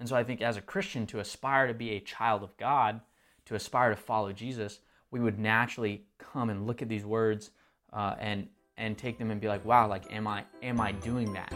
[0.00, 3.02] And so I think as a Christian, to aspire to be a child of God,
[3.44, 4.80] to aspire to follow Jesus,
[5.10, 7.50] we would naturally come and look at these words
[7.92, 11.34] uh, and and take them and be like, wow, like am I am I doing
[11.34, 11.52] that?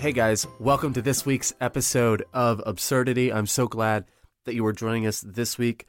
[0.00, 3.32] Hey guys, welcome to this week's episode of Absurdity.
[3.32, 4.06] I'm so glad
[4.46, 5.86] that you are joining us this week.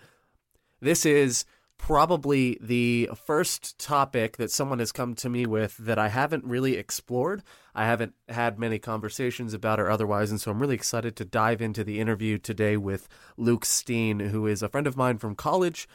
[0.82, 1.46] This is
[1.82, 6.77] probably the first topic that someone has come to me with that I haven't really
[6.77, 7.42] explored.
[7.73, 11.59] I haven't had many conversations about or otherwise, and so I'm really excited to dive
[11.59, 15.89] into the interview today with Luke Steen, who is a friend of mine from college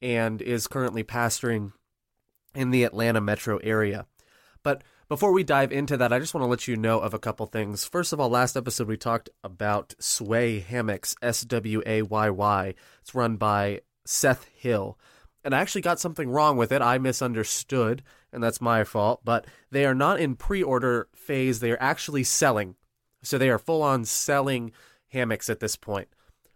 [0.00, 1.72] and is currently pastoring
[2.54, 4.06] in the Atlanta metro area.
[4.62, 7.18] But before we dive into that, I just want to let you know of a
[7.18, 7.84] couple things.
[7.84, 12.74] First of all, last episode we talked about Swayy Hammocks, S W A Y Y.
[13.00, 14.98] It's run by Seth Hill.
[15.44, 16.80] And I actually got something wrong with it.
[16.80, 19.20] I misunderstood, and that's my fault.
[19.22, 22.76] But they are not in pre order phase, they are actually selling.
[23.22, 24.72] So they are full on selling
[25.08, 26.08] hammocks at this point.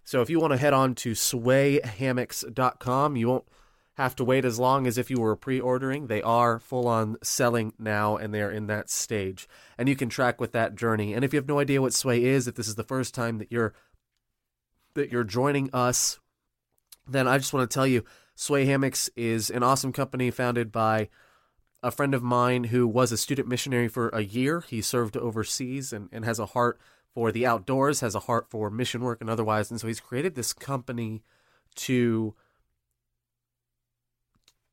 [0.05, 3.47] So if you want to head on to swayyhammocks.com, you won't
[3.95, 6.07] have to wait as long as if you were pre ordering.
[6.07, 9.47] They are full on selling now, and they are in that stage.
[9.77, 11.13] And you can track with that journey.
[11.13, 13.37] And if you have no idea what Swayy is, if this is the first time
[13.39, 13.75] that you're
[14.95, 16.19] that you're joining us
[17.13, 18.05] then I just want to tell you
[18.37, 21.09] Swayy Hammocks is an awesome company founded by
[21.83, 24.61] a friend of mine who was a student missionary for a year.
[24.61, 26.81] He served overseas and, and has a heart
[27.15, 29.71] for the outdoors, has a heart for mission work and otherwise.
[29.71, 31.23] And so he's created this company
[31.77, 32.35] to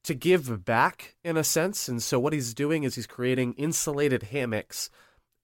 [0.03, 1.89] to give back in a sense.
[1.89, 4.89] And so what he's doing is he's creating insulated hammocks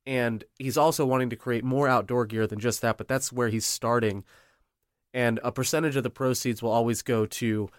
[0.06, 3.50] and he's also wanting to create more outdoor gear than just that, but that's where
[3.50, 4.24] he's starting
[5.16, 7.70] and a percentage of the proceeds will always go to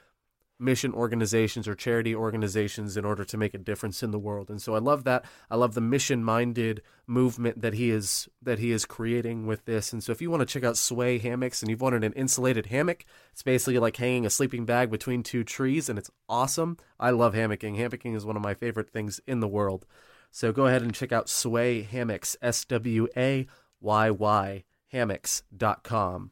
[0.59, 4.49] mission organizations or charity organizations in order to make a difference in the world.
[4.49, 5.27] And so I love that.
[5.51, 9.93] I love the mission-minded movement that he is that he is creating with this.
[9.93, 12.67] And so if you want to check out Swayy hammocks and you've wanted an insulated
[12.67, 16.79] hammock, it's basically like hanging a sleeping bag between two trees and it's awesome.
[16.99, 17.77] I love hammocking.
[17.77, 19.85] Hammocking is one of my favorite things in the world.
[20.31, 23.47] So go ahead and check out Swayy Hammocks, S W A
[23.83, 26.31] Y Y hammocks.com.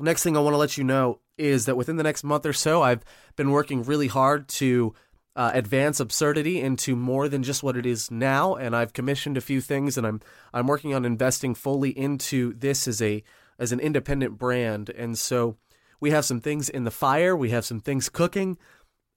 [0.00, 2.52] Next thing I want to let you know is that within the next month or
[2.52, 3.04] so, I've
[3.36, 4.94] been working really hard to
[5.36, 9.40] uh, advance absurdity into more than just what it is now, and I've commissioned a
[9.40, 10.20] few things, and I'm
[10.52, 13.22] I'm working on investing fully into this as a
[13.58, 15.56] as an independent brand, and so
[16.00, 18.58] we have some things in the fire, we have some things cooking,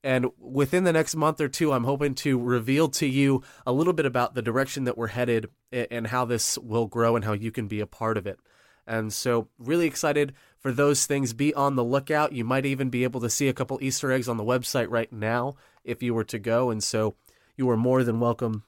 [0.04, 3.94] and within the next month or two, I'm hoping to reveal to you a little
[3.94, 7.52] bit about the direction that we're headed and how this will grow and how you
[7.52, 8.40] can be a part of it.
[8.88, 11.34] And so, really excited for those things.
[11.34, 12.34] Be on the lookout.
[12.34, 15.12] You might even be able to see a couple Easter eggs on the website right
[15.12, 16.70] now if you were to go.
[16.70, 17.16] And so,
[17.58, 18.64] you are more than welcome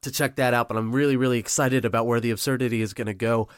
[0.00, 0.68] to check that out.
[0.68, 3.48] But I'm really, really excited about where the absurdity is going to go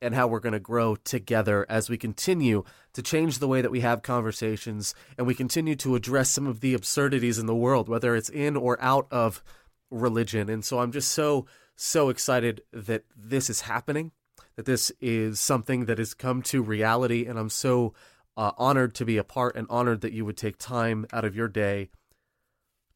[0.00, 2.62] and how we're going to grow together as we continue
[2.92, 6.60] to change the way that we have conversations and we continue to address some of
[6.60, 9.42] the absurdities in the world, whether it's in or out of
[9.90, 10.48] religion.
[10.48, 11.46] And so I'm just so,
[11.76, 14.12] so excited that this is happening
[14.56, 17.94] that this is something that has come to reality, and I'm so
[18.36, 21.36] uh, honored to be a part and honored that you would take time out of
[21.36, 21.90] your day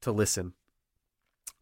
[0.03, 0.55] to listen.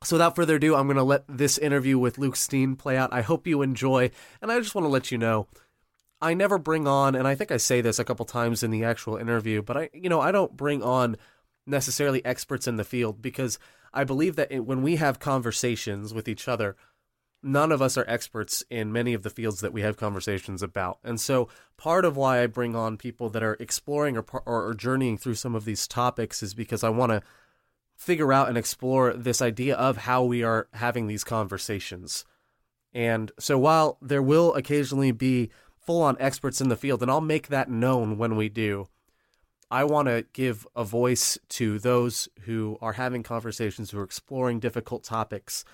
[0.04, 3.12] So, without further ado, I'm going to let this interview with Luke Steen play out.
[3.12, 4.10] I hope you enjoy,
[4.40, 5.48] and I just want to let you know
[6.20, 8.84] I never bring on, and I think I say this a couple times in the
[8.84, 11.16] actual interview, but I, you know, I don't bring on
[11.66, 13.58] necessarily experts in the field because
[13.92, 16.76] I believe that when we have conversations with each other,
[17.42, 20.98] none of us are experts in many of the fields that we have conversations about.
[21.04, 24.74] And so part of why I bring on people that are exploring or, or, or
[24.74, 27.22] journeying through some of these topics is because I want to
[27.96, 32.24] figure out and explore this idea of how we are having these conversations.
[32.92, 37.20] And so while there will occasionally be full on experts in the field, and I'll
[37.20, 38.88] make that known when we do,
[39.70, 44.60] I want to give a voice to those who are having conversations, who are exploring
[44.60, 45.64] difficult topics,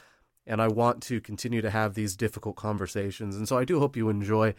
[0.47, 3.37] and I want to continue to have these difficult conversations.
[3.37, 4.55] And so I do hope you enjoy.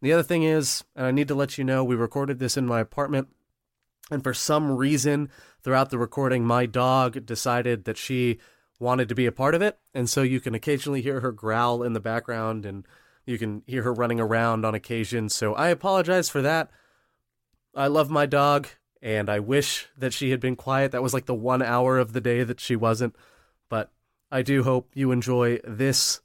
[0.00, 2.66] The other thing is, and I need to let you know, we recorded this in
[2.66, 3.28] my apartment.
[4.10, 5.30] And for some reason,
[5.62, 8.38] throughout the recording, my dog decided that she
[8.78, 9.78] wanted to be a part of it.
[9.94, 12.86] And so you can occasionally hear her growl in the background and
[13.24, 15.28] you can hear her running around on occasion.
[15.28, 16.70] So I apologize for that.
[17.74, 18.68] I love my dog
[19.00, 20.92] and I wish that she had been quiet.
[20.92, 23.14] That was like the one hour of the day that she wasn't.
[24.34, 26.22] I do hope you enjoy this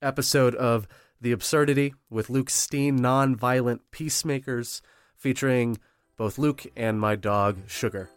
[0.00, 0.86] episode of
[1.20, 4.82] The Absurdity with Luke Steen, Nonviolent Peacemakers,
[5.16, 5.76] featuring
[6.16, 8.08] both Luke and my dog, Sugar.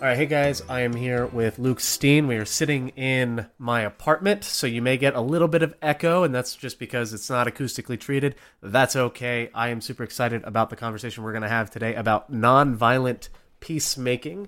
[0.00, 2.28] All right, hey guys, I am here with Luke Steen.
[2.28, 6.22] We are sitting in my apartment, so you may get a little bit of echo,
[6.22, 8.36] and that's just because it's not acoustically treated.
[8.62, 9.50] That's okay.
[9.52, 13.28] I am super excited about the conversation we're going to have today about nonviolent
[13.58, 14.46] peacemaking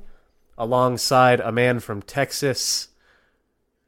[0.56, 2.90] alongside a man from Texas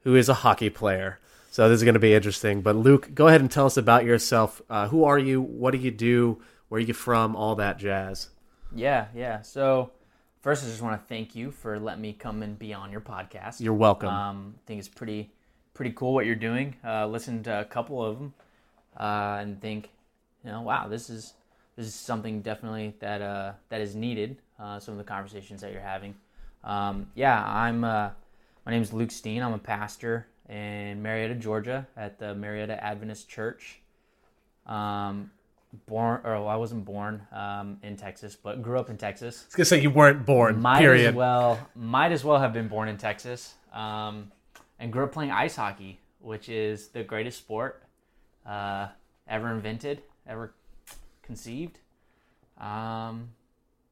[0.01, 1.17] who is a hockey player.
[1.49, 2.61] So this is going to be interesting.
[2.61, 4.61] But Luke, go ahead and tell us about yourself.
[4.69, 5.41] Uh, who are you?
[5.41, 6.41] What do you do?
[6.67, 7.37] Where are you from?
[7.37, 8.31] All that jazz.
[8.75, 9.43] Yeah, yeah.
[9.43, 9.91] So
[10.43, 13.01] first, I just want to thank you for letting me come and be on your
[13.01, 13.61] podcast.
[13.61, 14.09] You're welcome.
[14.09, 15.31] Um, I think it's pretty
[15.73, 16.75] pretty cool what you're doing.
[16.85, 18.33] Uh, listened to a couple of them
[18.99, 19.89] uh, and think,
[20.43, 21.33] you know, wow, this is
[21.75, 24.37] this is something definitely that uh, that is needed.
[24.59, 26.13] Uh, some of the conversations that you're having.
[26.63, 27.83] Um, yeah, I'm.
[27.83, 28.09] Uh,
[28.65, 29.41] my name is Luke Steen.
[29.41, 33.79] I'm a pastor in Marietta, Georgia, at the Marietta Adventist Church.
[34.65, 35.31] Um,
[35.85, 39.43] born, or well, I wasn't born um, in Texas, but grew up in Texas.
[39.43, 40.61] I was gonna say you weren't born.
[40.61, 41.09] Might period.
[41.09, 44.31] as well, might as well have been born in Texas, um,
[44.79, 47.83] and grew up playing ice hockey, which is the greatest sport
[48.45, 48.87] uh,
[49.27, 50.53] ever invented, ever
[51.21, 51.79] conceived.
[52.59, 53.29] Um,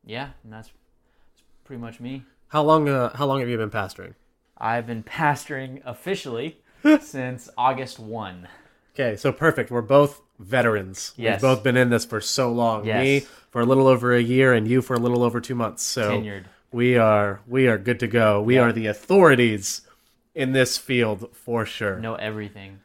[0.05, 2.23] yeah, and that's, that's pretty much me.
[2.49, 2.87] How long?
[2.87, 4.13] Uh, how long have you been pastoring?
[4.57, 6.61] I've been pastoring officially
[7.01, 8.47] since August 1.
[8.93, 9.71] Okay, so perfect.
[9.71, 11.13] We're both veterans.
[11.17, 11.35] Yes.
[11.41, 12.85] We've both been in this for so long.
[12.85, 13.01] Yes.
[13.03, 15.83] Me for a little over a year, and you for a little over two months.
[15.83, 16.45] So Tenured.
[16.71, 18.41] we are we are good to go.
[18.41, 18.61] We Yeah.
[18.63, 19.81] are the authorities
[20.35, 21.99] in this field for sure.
[21.99, 22.79] Know everything.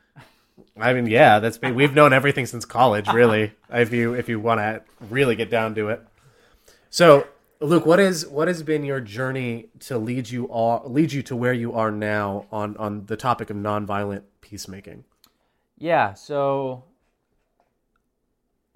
[0.78, 3.52] I mean, yeah, that's been, we've known everything since college, really.
[3.70, 6.02] if you if you want to really get down to it.
[6.90, 7.26] So,
[7.60, 11.36] Luke, what is what has been your journey to lead you all lead you to
[11.36, 15.04] where you are now on on the topic of nonviolent peacemaking?
[15.78, 16.84] Yeah, so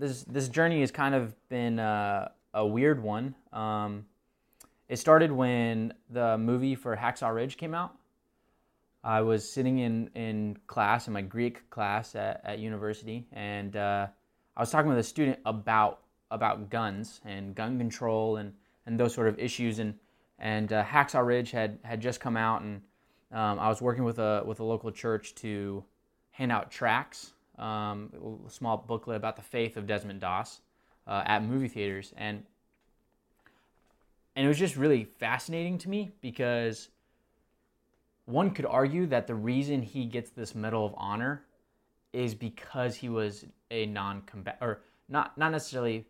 [0.01, 3.35] this this journey has kind of been uh, a weird one.
[3.53, 4.07] Um,
[4.89, 7.95] it started when the movie for Hacksaw Ridge came out.
[9.03, 14.09] I was sitting in, in class, in my Greek class at, at university, and uh,
[14.57, 16.01] I was talking with a student about
[16.31, 18.53] about guns and gun control and,
[18.87, 19.79] and those sort of issues.
[19.79, 19.95] And
[20.39, 22.81] and uh, Hacksaw Ridge had, had just come out, and
[23.33, 25.85] um, I was working with a with a local church to
[26.31, 28.11] hand out tracts, um,
[28.47, 30.61] a small booklet about the faith of Desmond Doss
[31.07, 32.43] uh, at movie theaters, and
[34.35, 36.89] and it was just really fascinating to me because
[38.25, 41.45] one could argue that the reason he gets this Medal of Honor
[42.13, 46.07] is because he was a non-combat or not not necessarily.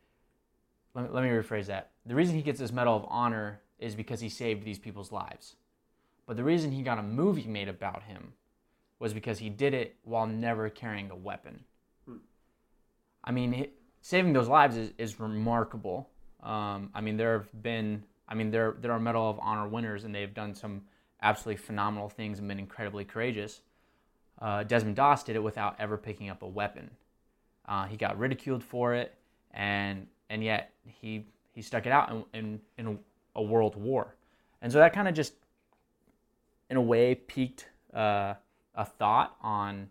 [0.95, 1.91] Let me, let me rephrase that.
[2.05, 5.57] The reason he gets this Medal of Honor is because he saved these people's lives,
[6.27, 8.35] but the reason he got a movie made about him
[9.01, 11.65] was because he did it while never carrying a weapon.
[13.25, 13.67] I mean,
[14.01, 16.09] saving those lives is, is remarkable.
[16.43, 20.05] Um, I mean, there have been, I mean, there there are Medal of Honor winners,
[20.05, 20.83] and they've done some
[21.21, 23.63] absolutely phenomenal things and been incredibly courageous.
[24.41, 26.91] Uh, Desmond Doss did it without ever picking up a weapon.
[27.67, 29.15] Uh, he got ridiculed for it,
[29.53, 32.99] and and yet he he stuck it out in in, in
[33.35, 34.15] a world war,
[34.63, 35.35] and so that kind of just,
[36.71, 38.35] in a way, piqued uh,
[38.81, 39.91] a thought on.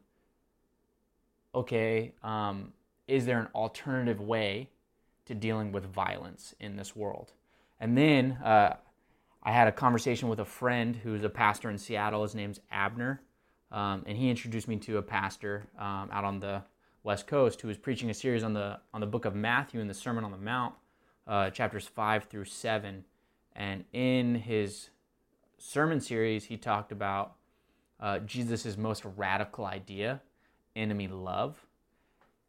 [1.53, 2.73] Okay, um,
[3.07, 4.69] is there an alternative way
[5.25, 7.33] to dealing with violence in this world?
[7.79, 8.77] And then uh,
[9.43, 12.23] I had a conversation with a friend who's a pastor in Seattle.
[12.23, 13.21] His name's Abner,
[13.71, 16.63] um, and he introduced me to a pastor um, out on the
[17.03, 19.87] West Coast who was preaching a series on the on the book of Matthew in
[19.87, 20.73] the Sermon on the Mount,
[21.27, 23.05] uh, chapters five through seven.
[23.55, 24.89] And in his
[25.59, 27.35] sermon series, he talked about
[27.99, 30.21] uh, Jesus' most radical idea,
[30.75, 31.65] enemy love.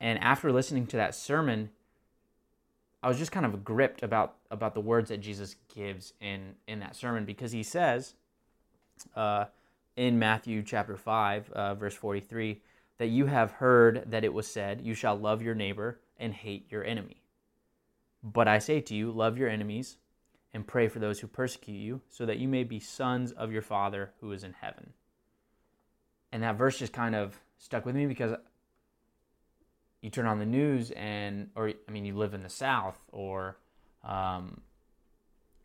[0.00, 1.70] And after listening to that sermon,
[3.02, 6.80] I was just kind of gripped about about the words that Jesus gives in in
[6.80, 8.14] that sermon because he says
[9.16, 9.46] uh,
[9.96, 12.62] in Matthew chapter five, uh, verse forty three,
[12.98, 16.70] that you have heard that it was said, "You shall love your neighbor and hate
[16.70, 17.22] your enemy."
[18.22, 19.96] But I say to you, love your enemies
[20.52, 23.62] and pray for those who persecute you, so that you may be sons of your
[23.62, 24.92] Father who is in heaven.
[26.32, 28.36] And that verse just kind of stuck with me because
[30.00, 33.58] you turn on the news and or i mean you live in the south or
[34.02, 34.58] um,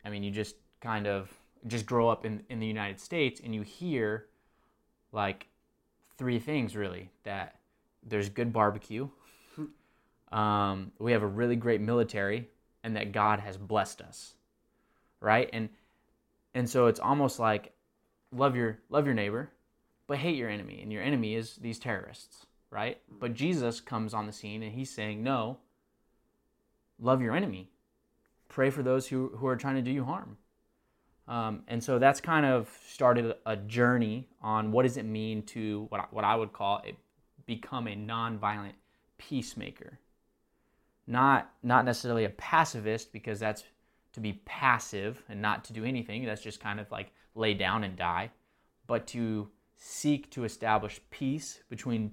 [0.04, 1.32] i mean you just kind of
[1.68, 4.26] just grow up in, in the united states and you hear
[5.14, 5.48] like
[6.18, 7.56] three things really that
[8.04, 9.08] there's good barbecue
[10.34, 12.50] um, we have a really great military
[12.84, 14.36] and that god has blessed us
[15.26, 15.50] right?
[15.52, 15.70] And
[16.54, 17.74] and so it's almost like
[18.32, 19.52] love your love your neighbor
[20.08, 22.46] but hate your enemy and your enemy is these terrorists
[22.76, 23.00] right?
[23.10, 25.58] But Jesus comes on the scene and he's saying, No,
[27.00, 27.70] love your enemy.
[28.50, 30.38] Pray for those who, who are trying to do you harm.
[31.28, 35.88] Um, and so that's kind of started a journey on what does it mean to
[35.90, 36.96] what I, what I would call it
[37.46, 38.74] become a nonviolent
[39.18, 39.98] peacemaker.
[41.08, 43.64] Not not necessarily a pacifist because that's
[44.14, 46.26] to be passive and not to do anything.
[46.26, 48.32] That's just kind of like lay down and die,
[48.86, 52.12] but to seek to establish peace between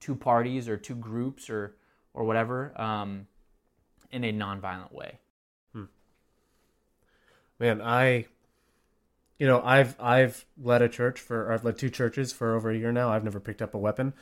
[0.00, 1.76] two parties or two groups or
[2.14, 3.26] or whatever um,
[4.10, 5.18] in a nonviolent way.
[5.72, 5.84] Hmm.
[7.58, 8.26] Man, I,
[9.38, 12.76] you know, I've I've led a church for I've led two churches for over a
[12.76, 13.10] year now.
[13.10, 14.14] I've never picked up a weapon,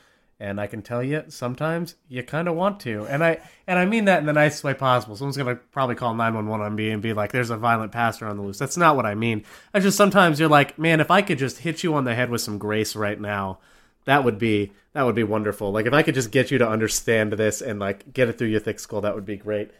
[0.45, 3.87] and I can tell you sometimes you kind of want to, and I and I
[3.87, 5.17] mean that in the nicest way possible.
[5.17, 7.93] Someone's gonna probably call nine one one on me and be like, "There's a violent
[7.93, 9.45] pastor on the loose." That's not what I mean.
[9.73, 12.31] I just sometimes you're like, man, if I could just hit you on the head
[12.31, 13.59] with some grace right now
[14.05, 15.73] that would be that would be wonderful.
[15.73, 18.49] Like if I could just get you to understand this and like get it through
[18.49, 19.71] your thick skull, that would be great.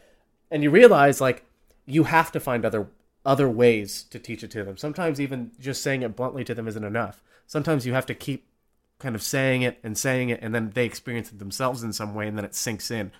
[0.51, 1.45] And you realize like
[1.85, 2.87] you have to find other
[3.25, 4.77] other ways to teach it to them.
[4.77, 7.23] Sometimes even just saying it bluntly to them isn't enough.
[7.47, 8.47] Sometimes you have to keep
[8.99, 12.15] kind of saying it and saying it and then they experience it themselves in some
[12.15, 13.11] way and then it sinks in.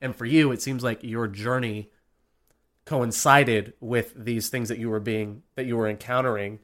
[0.00, 1.90] And for you, it seems like your journey
[2.84, 6.58] coincided with these things that you were being that you were encountering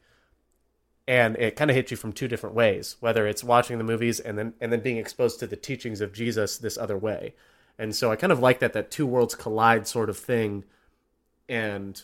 [1.06, 4.18] and it kind of hit you from two different ways whether it's watching the movies
[4.18, 7.34] and then and then being exposed to the teachings of jesus this other way.
[7.78, 10.64] And so i kind of like that that two worlds collide sort of thing
[11.48, 12.02] and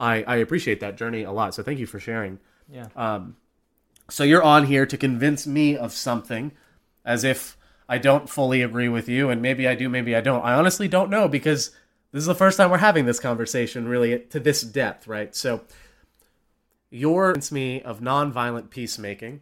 [0.00, 2.40] i i appreciate that journey a lot so thank you for sharing.
[2.68, 2.88] Yeah.
[2.96, 3.36] Um
[4.08, 6.52] so you're on here to convince me of something
[7.04, 7.56] as if
[7.88, 10.44] i don't fully agree with you and maybe i do maybe i don't.
[10.44, 11.70] I honestly don't know because
[12.12, 15.34] this is the first time we're having this conversation really to this depth right?
[15.34, 15.62] So
[16.90, 19.40] your convince me of nonviolent peacemaking,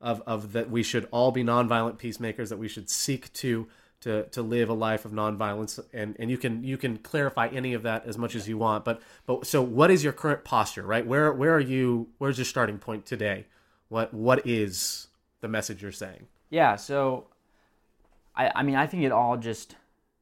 [0.00, 3.68] of of that we should all be nonviolent peacemakers, that we should seek to
[4.04, 7.72] to to live a life of nonviolence, and and you can you can clarify any
[7.72, 8.84] of that as much as you want.
[8.84, 11.06] But but so what is your current posture, right?
[11.06, 12.08] Where where are you?
[12.18, 13.46] Where's your starting point today?
[13.88, 15.08] What what is
[15.40, 16.26] the message you're saying?
[16.50, 16.76] Yeah.
[16.76, 17.28] So,
[18.36, 19.74] I I mean I think it all just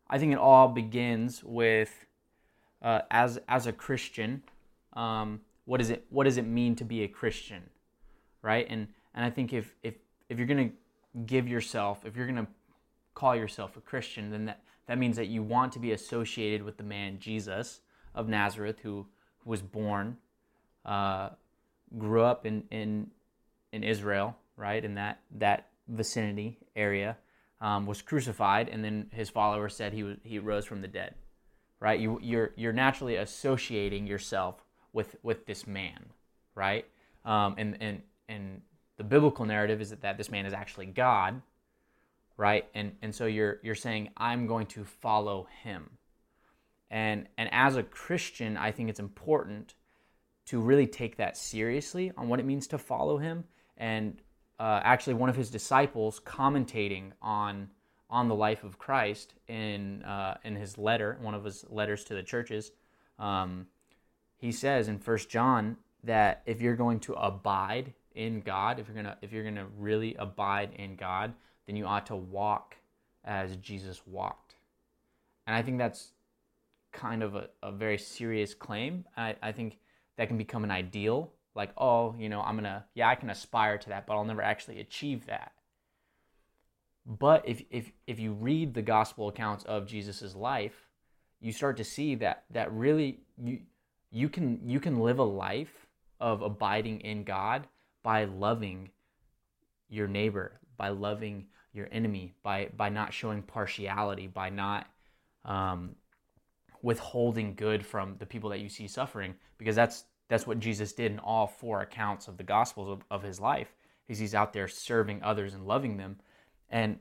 [0.08, 2.06] I think it all begins with
[2.82, 4.44] uh, as as a Christian.
[4.92, 7.64] Um, what does it what does it mean to be a Christian,
[8.42, 8.64] right?
[8.70, 9.94] And and I think if if
[10.28, 10.70] if you're gonna
[11.26, 12.46] give yourself, if you're gonna
[13.14, 16.76] call yourself a Christian, then that that means that you want to be associated with
[16.76, 17.80] the man Jesus
[18.14, 19.06] of Nazareth, who,
[19.38, 20.16] who was born,
[20.84, 21.30] uh,
[21.98, 23.10] grew up in in
[23.72, 27.16] in Israel, right, in that that vicinity area,
[27.60, 31.14] um, was crucified, and then his followers said he was he rose from the dead,
[31.80, 32.00] right?
[32.00, 36.06] You you're you're naturally associating yourself with with this man,
[36.54, 36.86] right?
[37.24, 38.62] Um, and and and
[38.96, 41.40] the biblical narrative is that, that this man is actually God,
[42.36, 42.66] right?
[42.74, 45.90] And and so you're you're saying I'm going to follow him.
[46.90, 49.74] And and as a Christian, I think it's important
[50.46, 53.44] to really take that seriously on what it means to follow him.
[53.76, 54.20] And
[54.58, 57.70] uh, actually, one of his disciples commentating on
[58.10, 62.14] on the life of Christ in uh, in his letter, one of his letters to
[62.14, 62.70] the churches,
[63.18, 63.66] um,
[64.36, 68.96] he says in First John that if you're going to abide in God, if you're
[68.96, 71.32] gonna if you're gonna really abide in God,
[71.66, 72.76] then you ought to walk
[73.24, 74.54] as Jesus walked.
[75.46, 76.12] And I think that's
[76.92, 79.04] kind of a, a very serious claim.
[79.16, 79.78] I, I think
[80.16, 83.78] that can become an ideal, like, oh, you know, I'm gonna yeah, I can aspire
[83.78, 85.52] to that, but I'll never actually achieve that.
[87.06, 90.88] But if if if you read the gospel accounts of Jesus' life,
[91.40, 93.60] you start to see that that really you
[94.10, 95.86] you can you can live a life
[96.20, 97.66] of abiding in God
[98.02, 98.90] by loving
[99.88, 104.88] your neighbor, by loving your enemy, by by not showing partiality, by not
[105.44, 105.94] um,
[106.82, 111.12] withholding good from the people that you see suffering, because that's that's what Jesus did
[111.12, 113.68] in all four accounts of the Gospels of, of his life.
[114.08, 116.16] Is he's out there serving others and loving them,
[116.68, 116.98] and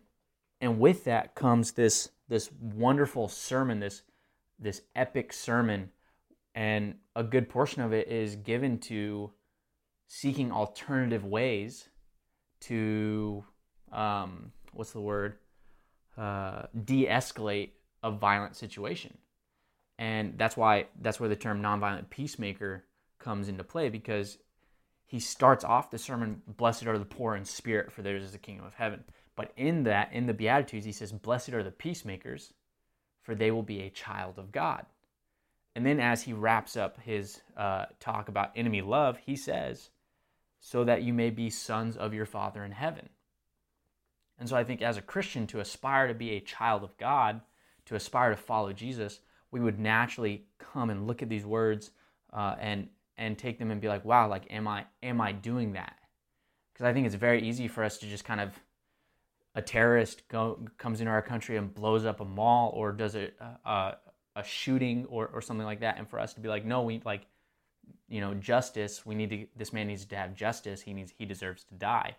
[0.61, 4.03] and with that comes this this wonderful sermon, this
[4.59, 5.89] this epic sermon
[6.53, 9.31] and a good portion of it is given to
[10.07, 11.89] seeking alternative ways
[12.59, 13.43] to,
[13.91, 15.35] um, what's the word,
[16.17, 17.71] uh, de escalate
[18.03, 19.17] a violent situation.
[19.97, 22.85] And that's why, that's where the term nonviolent peacemaker
[23.19, 24.37] comes into play because
[25.05, 28.37] he starts off the sermon, Blessed are the poor in spirit, for theirs is the
[28.37, 29.03] kingdom of heaven.
[29.35, 32.53] But in that, in the Beatitudes, he says, Blessed are the peacemakers,
[33.21, 34.85] for they will be a child of God.
[35.75, 39.89] And then as he wraps up his uh, talk about enemy love, he says,
[40.59, 43.09] so that you may be sons of your Father in heaven.
[44.41, 47.41] And so I think as a Christian, to aspire to be a child of God,
[47.85, 49.19] to aspire to follow Jesus,
[49.51, 51.91] we would naturally come and look at these words
[52.33, 55.73] uh, and and take them and be like, wow, like am I am I doing
[55.73, 55.95] that?
[56.73, 58.59] Because I think it's very easy for us to just kind of
[59.53, 63.29] a terrorist go, comes into our country and blows up a mall or does a
[63.63, 63.97] a,
[64.35, 66.99] a shooting or, or something like that, and for us to be like, no, we
[67.05, 67.27] like,
[68.09, 69.05] you know, justice.
[69.05, 69.45] We need to.
[69.55, 70.81] This man needs to have justice.
[70.81, 71.13] He needs.
[71.15, 72.15] He deserves to die.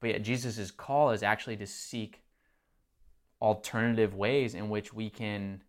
[0.00, 2.22] But yet, Jesus' call is actually to seek
[3.40, 5.62] alternative ways in which we can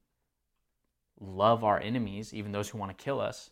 [1.19, 3.51] love our enemies, even those who want to kill us,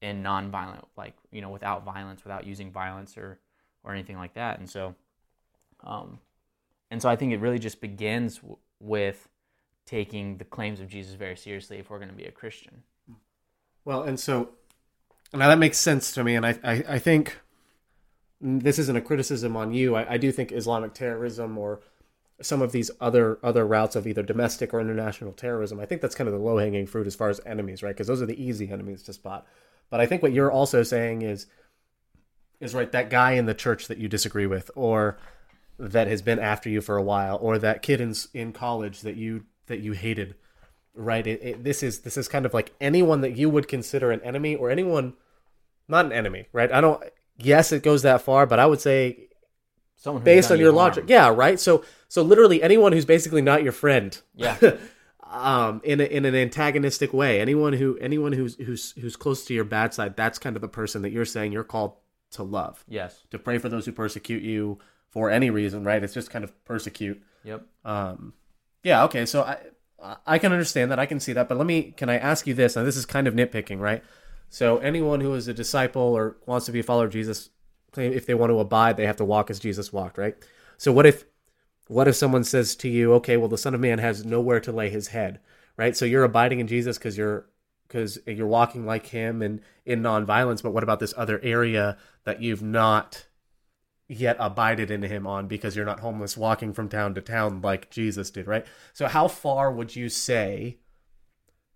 [0.00, 3.38] in non-violent, like you know, without violence, without using violence or
[3.84, 4.58] or anything like that.
[4.58, 4.94] And so,
[5.84, 6.18] um,
[6.90, 9.28] and so I think it really just begins w- with
[9.86, 12.82] taking the claims of Jesus very seriously if we're going to be a Christian.
[13.84, 14.50] Well, and so
[15.32, 17.38] now that makes sense to me, and I, I, I think
[18.40, 19.96] this isn't a criticism on you.
[19.96, 21.80] I, I do think Islamic terrorism or
[22.40, 26.14] some of these other other routes of either domestic or international terrorism, I think that's
[26.14, 27.94] kind of the low hanging fruit as far as enemies, right?
[27.94, 29.46] Because those are the easy enemies to spot.
[29.90, 31.46] But I think what you're also saying is
[32.60, 35.18] is right that guy in the church that you disagree with, or
[35.78, 39.16] that has been after you for a while, or that kid in in college that
[39.16, 40.36] you that you hated,
[40.94, 41.26] right?
[41.26, 44.20] It, it, this is this is kind of like anyone that you would consider an
[44.22, 45.14] enemy, or anyone
[45.88, 46.70] not an enemy, right?
[46.70, 47.02] I don't.
[47.38, 49.28] Yes, it goes that far, but I would say
[49.96, 50.88] Someone based on you your harm.
[50.88, 51.58] logic, yeah, right.
[51.58, 54.56] So so literally anyone who's basically not your friend, Yeah.
[55.30, 59.54] um, in a, in an antagonistic way, anyone who anyone who's who's who's close to
[59.54, 61.94] your bad side, that's kind of the person that you're saying you're called
[62.32, 63.22] to love, Yes.
[63.30, 64.78] to pray for those who persecute you
[65.10, 66.02] for any reason, right?
[66.02, 67.22] It's just kind of persecute.
[67.44, 67.62] Yep.
[67.84, 68.34] Um,
[68.82, 69.26] yeah, okay.
[69.26, 70.98] So I I can understand that.
[70.98, 71.48] I can see that.
[71.48, 72.76] But let me can I ask you this?
[72.76, 74.02] Now this is kind of nitpicking, right?
[74.48, 77.50] So anyone who is a disciple or wants to be a follower of Jesus,
[77.96, 80.36] if they want to abide, they have to walk as Jesus walked, right?
[80.76, 81.24] So what if
[81.88, 84.72] what if someone says to you, okay, well the Son of Man has nowhere to
[84.72, 85.40] lay his head,
[85.76, 85.96] right?
[85.96, 87.46] So you're abiding in Jesus because you're
[87.86, 92.42] because you're walking like him and in nonviolence, but what about this other area that
[92.42, 93.26] you've not
[94.08, 97.90] yet abided in him on because you're not homeless walking from town to town like
[97.90, 98.66] Jesus did, right?
[98.92, 100.78] So how far would you say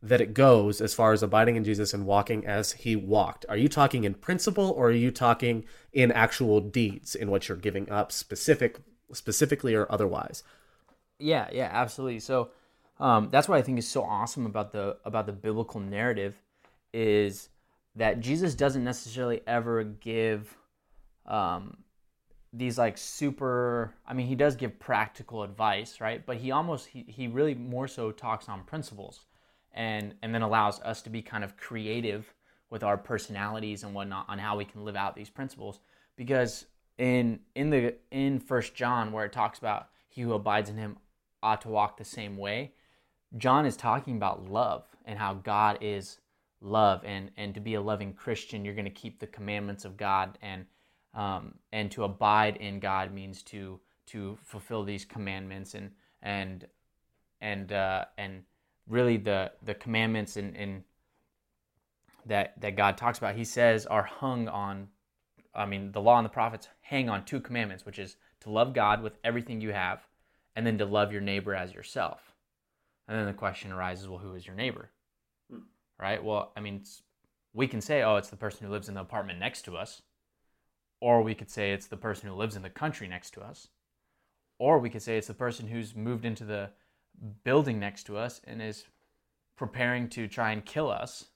[0.02, 3.46] that it goes as far as abiding in Jesus and walking as he walked?
[3.48, 7.56] Are you talking in principle or are you talking in actual deeds in what you're
[7.56, 8.78] giving up specific
[9.12, 10.42] specifically or otherwise?
[11.18, 12.18] Yeah, yeah, absolutely.
[12.18, 12.50] So
[12.98, 16.34] um, that's what I think is so awesome about the about the biblical narrative
[16.92, 17.48] is
[17.96, 20.56] that Jesus doesn't necessarily ever give
[21.26, 21.78] um,
[22.52, 23.94] these like super.
[24.06, 26.24] I mean, he does give practical advice, right?
[26.24, 29.24] But he almost he, he really more so talks on principles,
[29.74, 32.32] and and then allows us to be kind of creative
[32.70, 35.80] with our personalities and whatnot on how we can live out these principles.
[36.16, 36.66] Because
[36.98, 40.96] in in the in First John where it talks about he who abides in him
[41.42, 42.72] ought to walk the same way,
[43.36, 46.18] John is talking about love and how God is
[46.60, 49.96] love, and and to be a loving Christian, you're going to keep the commandments of
[49.96, 50.66] God, and
[51.14, 55.90] um, and to abide in God means to to fulfill these commandments, and
[56.22, 56.66] and
[57.40, 58.42] and uh, and
[58.88, 60.84] really the the commandments and and
[62.26, 64.88] that that God talks about, He says are hung on.
[65.54, 68.72] I mean, the law and the prophets hang on two commandments, which is to love
[68.72, 70.00] God with everything you have,
[70.56, 72.32] and then to love your neighbor as yourself.
[73.08, 74.90] And then the question arises, well, who is your neighbor?
[75.50, 75.60] Hmm.
[75.98, 76.22] Right?
[76.22, 77.02] Well, I mean, it's,
[77.52, 80.02] we can say, oh, it's the person who lives in the apartment next to us.
[81.00, 83.68] Or we could say it's the person who lives in the country next to us.
[84.58, 86.70] Or we could say it's the person who's moved into the
[87.44, 88.84] building next to us and is
[89.56, 91.26] preparing to try and kill us.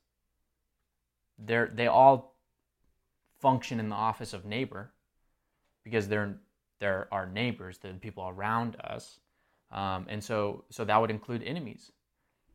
[1.39, 2.37] They're, they all
[3.41, 4.93] function in the office of neighbor
[5.85, 6.39] because they're,
[6.81, 9.21] they're our neighbors, the people around us.
[9.71, 11.93] Um, and so, so that would include enemies.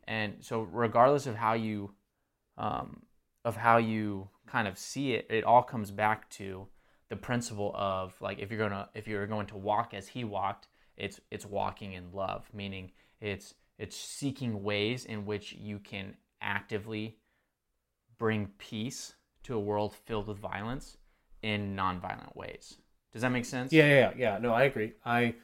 [0.05, 1.91] And so, regardless of how you,
[2.57, 3.03] um,
[3.45, 6.67] of how you kind of see it, it all comes back to
[7.09, 10.67] the principle of like if you're gonna if you're going to walk as he walked,
[10.97, 17.17] it's it's walking in love, meaning it's it's seeking ways in which you can actively
[18.17, 20.97] bring peace to a world filled with violence
[21.41, 22.77] in nonviolent ways.
[23.13, 23.73] Does that make sense?
[23.73, 24.37] Yeah, yeah, yeah.
[24.37, 24.93] No, I agree.
[25.05, 25.35] I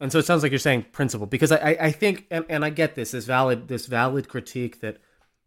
[0.00, 2.64] and so it sounds like you're saying principle because I, I, I think and, and
[2.64, 4.98] I get this this valid this valid critique that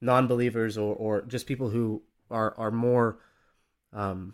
[0.01, 3.19] non-believers or, or just people who are are more
[3.93, 4.33] um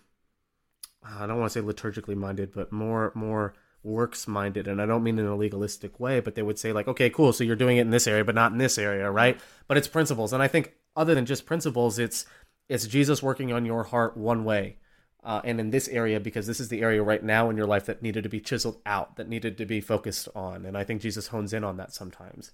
[1.04, 3.54] I don't want to say liturgically minded, but more more
[3.84, 6.88] works minded and I don't mean in a legalistic way, but they would say like,
[6.88, 9.40] okay, cool, so you're doing it in this area but not in this area, right?
[9.68, 10.34] But it's principles.
[10.34, 12.26] And I think other than just principles, it's
[12.70, 14.78] it's Jesus working on your heart one way
[15.24, 17.86] uh, and in this area because this is the area right now in your life
[17.86, 20.66] that needed to be chiseled out, that needed to be focused on.
[20.66, 22.52] And I think Jesus hones in on that sometimes.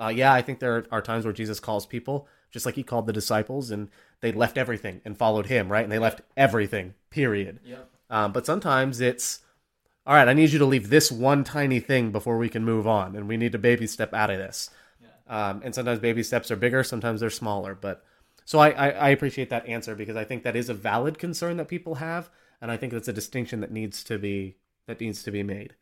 [0.00, 3.06] Uh, yeah, I think there are times where Jesus calls people just like he called
[3.06, 3.88] the disciples, and
[4.20, 5.82] they left everything and followed him, right?
[5.82, 7.60] And they left everything, period.
[7.64, 7.90] Yep.
[8.10, 9.40] Um, but sometimes it's,
[10.06, 12.86] all right, I need you to leave this one tiny thing before we can move
[12.86, 14.70] on, and we need to baby step out of this.
[15.28, 17.74] Um, and sometimes baby steps are bigger, sometimes they're smaller.
[17.74, 18.04] But
[18.44, 21.56] so I, I, I appreciate that answer because I think that is a valid concern
[21.56, 22.28] that people have,
[22.60, 25.74] and I think that's a distinction that needs to be that needs to be made.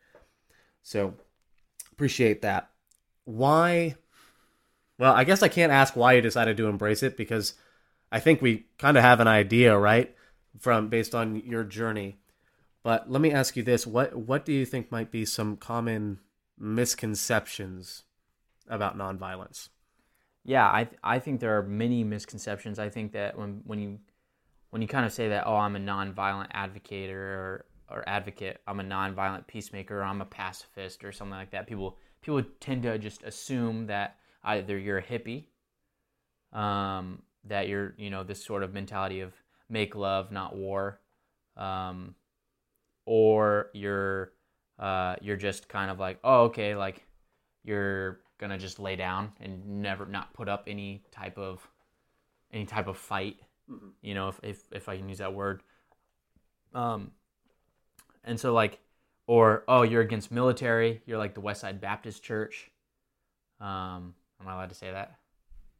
[0.83, 1.14] So
[1.92, 2.70] appreciate that.
[3.24, 3.96] Why?
[4.98, 7.54] Well, I guess I can't ask why you decided to embrace it because
[8.12, 10.14] I think we kind of have an idea, right,
[10.59, 12.19] from based on your journey.
[12.83, 16.21] But let me ask you this: what what do you think might be some common
[16.59, 18.05] misconceptions
[18.69, 19.69] about nonviolence?
[20.45, 22.79] Yeah, I I think there are many misconceptions.
[22.79, 23.99] I think that when when you
[24.71, 28.81] when you kind of say that, oh, I'm a nonviolent advocate or or advocate, I'm
[28.81, 31.66] a nonviolent peacemaker, or I'm a pacifist or something like that.
[31.66, 35.47] People people tend to just assume that either you're a hippie,
[36.53, 39.35] um, that you're you know this sort of mentality of
[39.69, 41.01] make love, not war,
[41.57, 42.14] um,
[43.11, 44.31] or you're
[44.79, 47.05] uh, you're just kind of like, oh, okay, like
[47.64, 51.68] you're gonna just lay down and never not put up any type of
[52.53, 53.37] any type of fight
[53.70, 53.88] mm-hmm.
[54.01, 55.62] you know if, if if i can use that word
[56.73, 57.11] um
[58.25, 58.79] and so like
[59.27, 62.70] or oh you're against military you're like the west side baptist church
[63.61, 65.20] um am i allowed to say that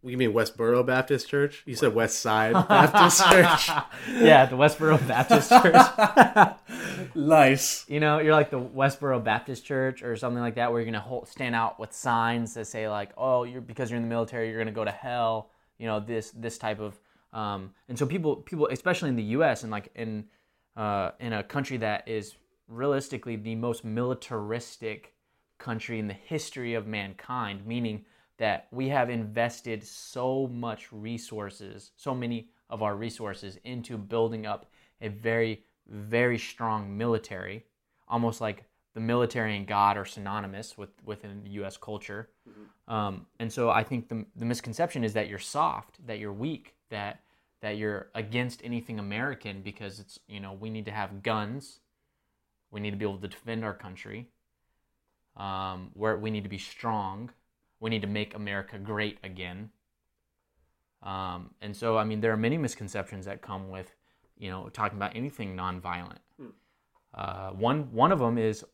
[0.03, 1.62] you mean Westboro Baptist Church?
[1.66, 3.69] You said West Side Baptist Church.
[4.09, 6.57] yeah, the Westboro Baptist Church.
[7.15, 7.85] nice.
[7.89, 11.01] You know, you're like the Westboro Baptist Church or something like that, where you're gonna
[11.01, 14.49] hold, stand out with signs that say like, "Oh, you're because you're in the military,
[14.49, 16.99] you're gonna go to hell." You know, this this type of.
[17.33, 19.63] Um, and so people people, especially in the U.S.
[19.63, 20.25] and like in
[20.77, 22.35] uh, in a country that is
[22.69, 25.15] realistically the most militaristic
[25.59, 28.05] country in the history of mankind, meaning
[28.39, 34.71] that we have invested so much resources, so many of our resources into building up
[35.03, 37.64] a very, very strong military,
[38.09, 41.76] almost like the military and God are synonymous with within U.S.
[41.76, 42.29] culture.
[42.48, 42.92] Mm-hmm.
[42.92, 46.74] Um, and so I think the, the misconception is that you're soft, that you're weak,
[46.90, 47.20] that
[47.62, 51.81] that you're against anything American because it's you know we need to have guns,
[52.70, 54.29] we need to be able to defend our country,
[55.37, 57.31] um, where we need to be strong,
[57.81, 59.70] we need to make America great again.
[61.03, 63.94] Um, and so, I mean, there are many misconceptions that come with,
[64.40, 66.18] you know, talking about anything nonviolent.
[66.38, 66.46] Hmm.
[67.14, 68.64] Uh, one one of them is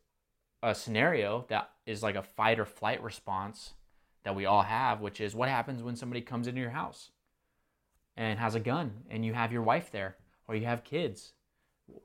[0.63, 3.75] a scenario that is like a fight or flight response
[4.25, 7.11] that we all have, which is what happens when somebody comes into your house
[8.17, 10.17] and has a gun, and you have your wife there,
[10.49, 11.33] or you have kids.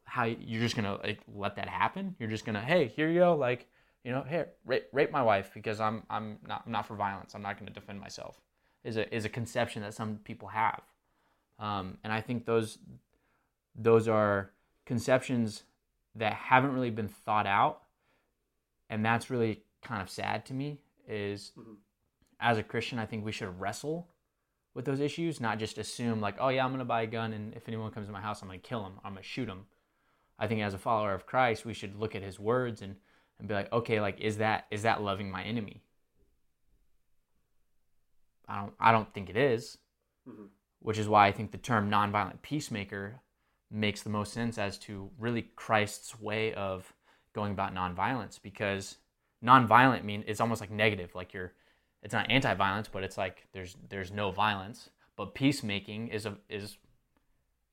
[0.04, 2.16] How you're just gonna like, let that happen?
[2.20, 3.68] You're just gonna, hey, here you go, like
[4.04, 7.36] you know, hey, rape, rape my wife because I'm I'm not I'm not for violence.
[7.36, 8.42] I'm not to defend myself.
[8.84, 10.82] Is a is a conception that some people have,
[11.60, 12.80] um, and I think those
[13.76, 14.52] those are
[14.86, 15.64] conceptions
[16.16, 17.84] that haven't really been thought out,
[18.90, 20.80] and that's really kind of sad to me.
[21.08, 21.74] Is mm-hmm.
[22.40, 24.08] as a Christian, I think we should wrestle
[24.74, 27.34] with those issues, not just assume like, oh yeah, I'm going to buy a gun,
[27.34, 28.94] and if anyone comes to my house, I'm going to kill him.
[29.04, 29.66] I'm going to shoot him.
[30.42, 32.96] I think as a follower of Christ, we should look at His words and
[33.38, 35.84] and be like, okay, like is that is that loving my enemy?
[38.48, 39.78] I don't I don't think it is.
[40.28, 40.46] Mm-hmm.
[40.80, 43.22] Which is why I think the term nonviolent peacemaker
[43.72, 46.92] makes the most sense as to really Christ's way of
[47.34, 48.98] going about nonviolence because
[49.44, 51.54] nonviolent mean it's almost like negative like you're
[52.04, 56.78] it's not anti-violence but it's like there's there's no violence but peacemaking is a is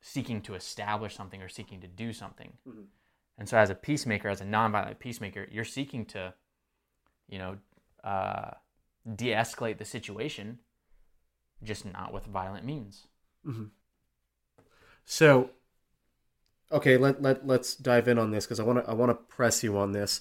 [0.01, 2.83] seeking to establish something or seeking to do something mm-hmm.
[3.39, 6.35] And so, as a peacemaker, as a nonviolent peacemaker, you're seeking to,
[7.29, 7.57] you know,
[8.03, 8.51] uh,
[9.15, 10.59] de-escalate the situation,
[11.63, 13.07] just not with violent means.
[13.47, 13.67] Mm-hmm.
[15.05, 15.51] So,
[16.71, 19.15] okay, let let let's dive in on this because I want to I want to
[19.15, 20.21] press you on this,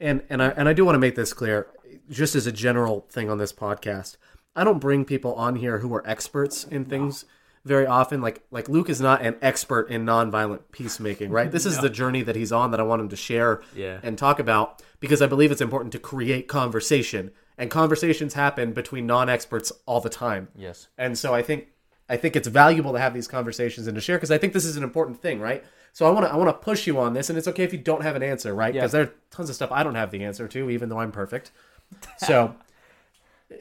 [0.00, 1.68] and and I and I do want to make this clear,
[2.10, 4.16] just as a general thing on this podcast.
[4.56, 7.24] I don't bring people on here who are experts in things.
[7.64, 11.50] Very often like like Luke is not an expert in nonviolent peacemaking, right?
[11.50, 11.82] This is no.
[11.82, 14.00] the journey that he's on that I want him to share yeah.
[14.02, 17.30] and talk about because I believe it's important to create conversation.
[17.60, 20.46] And conversations happen between non-experts all the time.
[20.54, 20.86] Yes.
[20.96, 21.66] And so I think
[22.08, 24.64] I think it's valuable to have these conversations and to share because I think this
[24.64, 25.64] is an important thing, right?
[25.98, 27.72] So I want to I want to push you on this, and it's okay if
[27.72, 28.72] you don't have an answer, right?
[28.72, 29.00] Because yeah.
[29.00, 31.50] there are tons of stuff I don't have the answer to, even though I'm perfect.
[32.18, 32.54] So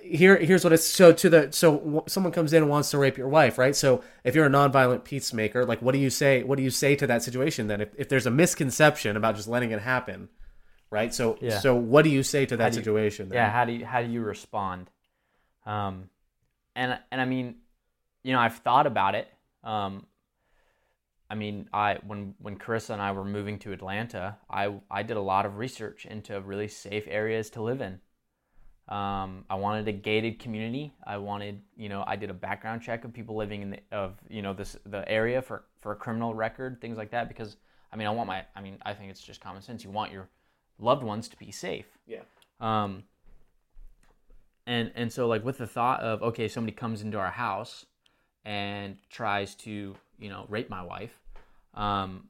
[0.04, 3.17] here here's what it's so to the so someone comes in and wants to rape
[3.17, 6.58] your wife right so if you're a nonviolent peacemaker like what do you say what
[6.58, 9.71] do you say to that situation then if, if there's a misconception about just letting
[9.71, 10.28] it happen
[10.89, 11.58] right so yeah.
[11.60, 13.38] so what do you say to that you, situation then?
[13.38, 14.89] yeah how do you how do you respond
[15.65, 16.10] Um,
[16.76, 17.56] and and I mean,
[18.23, 19.28] you know, I've thought about it.
[19.63, 20.06] Um,
[21.29, 25.17] I mean, I when when Carissa and I were moving to Atlanta, I I did
[25.17, 27.99] a lot of research into really safe areas to live in.
[28.87, 30.93] Um, I wanted a gated community.
[31.05, 34.15] I wanted, you know, I did a background check of people living in the of
[34.29, 37.27] you know this the area for for a criminal record, things like that.
[37.27, 37.57] Because
[37.91, 39.83] I mean, I want my, I mean, I think it's just common sense.
[39.83, 40.29] You want your
[40.79, 41.87] loved ones to be safe.
[42.05, 42.21] Yeah.
[42.61, 43.03] Um,
[44.65, 47.85] and and so like with the thought of okay, somebody comes into our house
[48.45, 51.19] and tries to you know rape my wife,
[51.73, 52.27] um,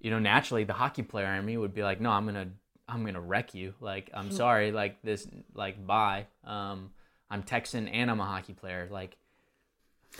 [0.00, 2.48] you know naturally the hockey player in me would be like, no, I'm gonna
[2.88, 3.74] I'm gonna wreck you.
[3.80, 4.30] Like I'm Hmm.
[4.30, 6.26] sorry, like this, like bye.
[6.44, 6.90] Um,
[7.30, 8.88] I'm Texan and I'm a hockey player.
[8.90, 9.16] Like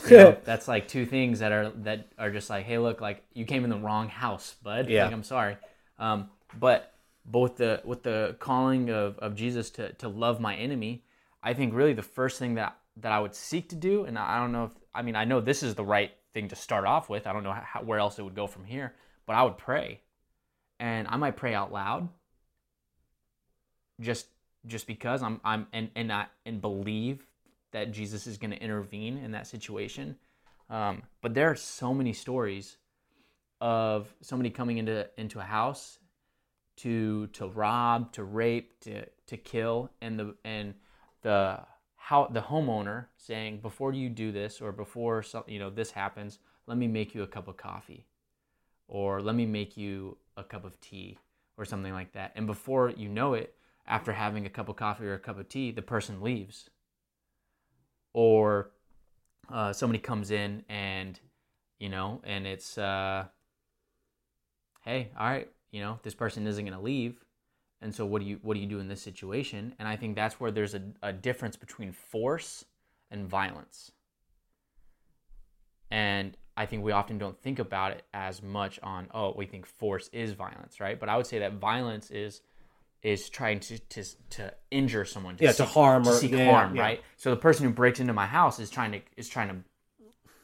[0.05, 3.25] you know, that's like two things that are that are just like, hey, look, like
[3.35, 4.89] you came in the wrong house, bud.
[4.89, 5.05] Yeah.
[5.05, 5.57] Like I'm sorry.
[5.99, 6.93] Um, but
[7.25, 11.05] both the with the calling of, of Jesus to to love my enemy,
[11.43, 14.39] I think really the first thing that that I would seek to do, and I
[14.39, 17.09] don't know if I mean I know this is the right thing to start off
[17.09, 17.27] with.
[17.27, 18.95] I don't know how, where else it would go from here,
[19.27, 20.01] but I would pray,
[20.81, 22.09] and I might pray out loud.
[24.01, 24.27] Just
[24.67, 27.27] just because I'm I'm and and I and believe
[27.73, 30.17] that Jesus is going to intervene in that situation.
[30.71, 32.77] Um, but there are so many stories
[33.61, 35.99] of somebody coming into into a house
[36.77, 40.75] to to rob, to rape, to to kill, and the and
[41.23, 41.61] the
[42.13, 46.41] how the homeowner saying before you do this or before some, you know this happens,
[46.67, 48.05] let me make you a cup of coffee,
[48.87, 51.17] or let me make you a cup of tea
[51.57, 52.31] or something like that.
[52.37, 53.55] And before you know it,
[53.87, 56.69] after having a cup of coffee or a cup of tea, the person leaves
[58.13, 58.73] or
[59.51, 61.19] uh, somebody comes in and
[61.79, 63.25] you know and it's uh,
[64.85, 67.25] hey all right you know this person isn't going to leave
[67.83, 69.75] and so what do you what do you do in this situation?
[69.79, 72.65] And i think that's where there's a, a difference between force
[73.11, 73.93] and violence.
[75.91, 79.67] And i think we often don't think about it as much on oh we think
[79.67, 80.99] force is violence right?
[80.99, 82.41] But i would say that violence is
[83.03, 86.83] is trying to to, to injure someone Yeah, to harm to seek yeah, harm yeah.
[86.83, 87.03] right?
[87.17, 89.57] So the person who breaks into my house is trying to is trying to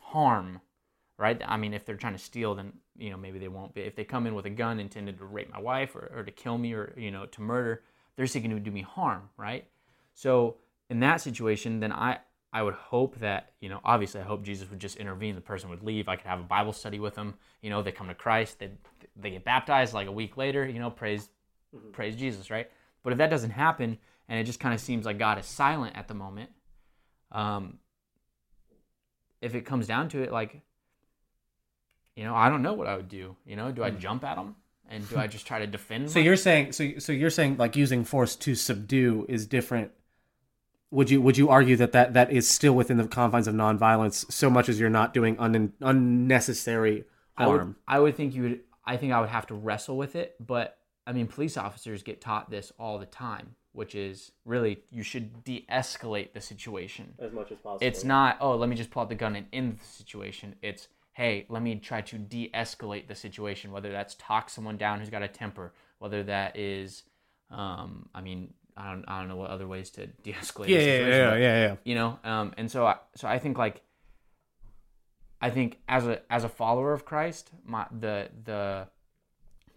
[0.00, 0.60] harm
[1.18, 1.40] right?
[1.46, 3.96] I mean if they're trying to steal then you know maybe they won't be if
[3.96, 6.56] they come in with a gun intended to rape my wife or, or to kill
[6.56, 7.82] me or you know to murder
[8.16, 9.66] they're seeking to do me harm right?
[10.14, 10.56] So
[10.90, 12.18] in that situation then i
[12.52, 15.68] i would hope that you know obviously i hope jesus would just intervene the person
[15.68, 18.14] would leave i could have a bible study with them you know they come to
[18.14, 18.70] christ they
[19.16, 21.28] they get baptized like a week later you know praise
[21.92, 22.70] praise jesus right?
[23.04, 25.96] But if that doesn't happen and it just kind of seems like god is silent
[25.96, 26.50] at the moment
[27.32, 27.78] um
[29.40, 30.62] if it comes down to it like
[32.18, 33.98] you know i don't know what i would do you know do i hmm.
[33.98, 34.56] jump at them
[34.90, 37.56] and do i just try to defend So my- you're saying so so you're saying
[37.56, 39.92] like using force to subdue is different.
[40.90, 44.32] Would you would you argue that that, that is still within the confines of nonviolence
[44.32, 47.04] so much as you're not doing un, unnecessary
[47.36, 47.76] I would, harm?
[47.86, 48.60] I would think you would.
[48.86, 52.22] I think I would have to wrestle with it, but I mean, police officers get
[52.22, 57.12] taught this all the time, which is really you should de-escalate the situation.
[57.18, 57.86] as much as possible.
[57.86, 60.54] It's not, oh, let me just pull out the gun and end the situation.
[60.62, 63.72] It's, hey, let me try to de-escalate the situation.
[63.72, 67.02] Whether that's talk someone down who's got a temper, whether that is,
[67.50, 70.68] um, I mean, I don't, I don't know what other ways to de-escalate.
[70.68, 71.76] yeah, yeah, yeah, but- yeah, yeah.
[71.84, 73.82] you know um, and so I, so I think like
[75.40, 78.86] I think as a as a follower of Christ my the the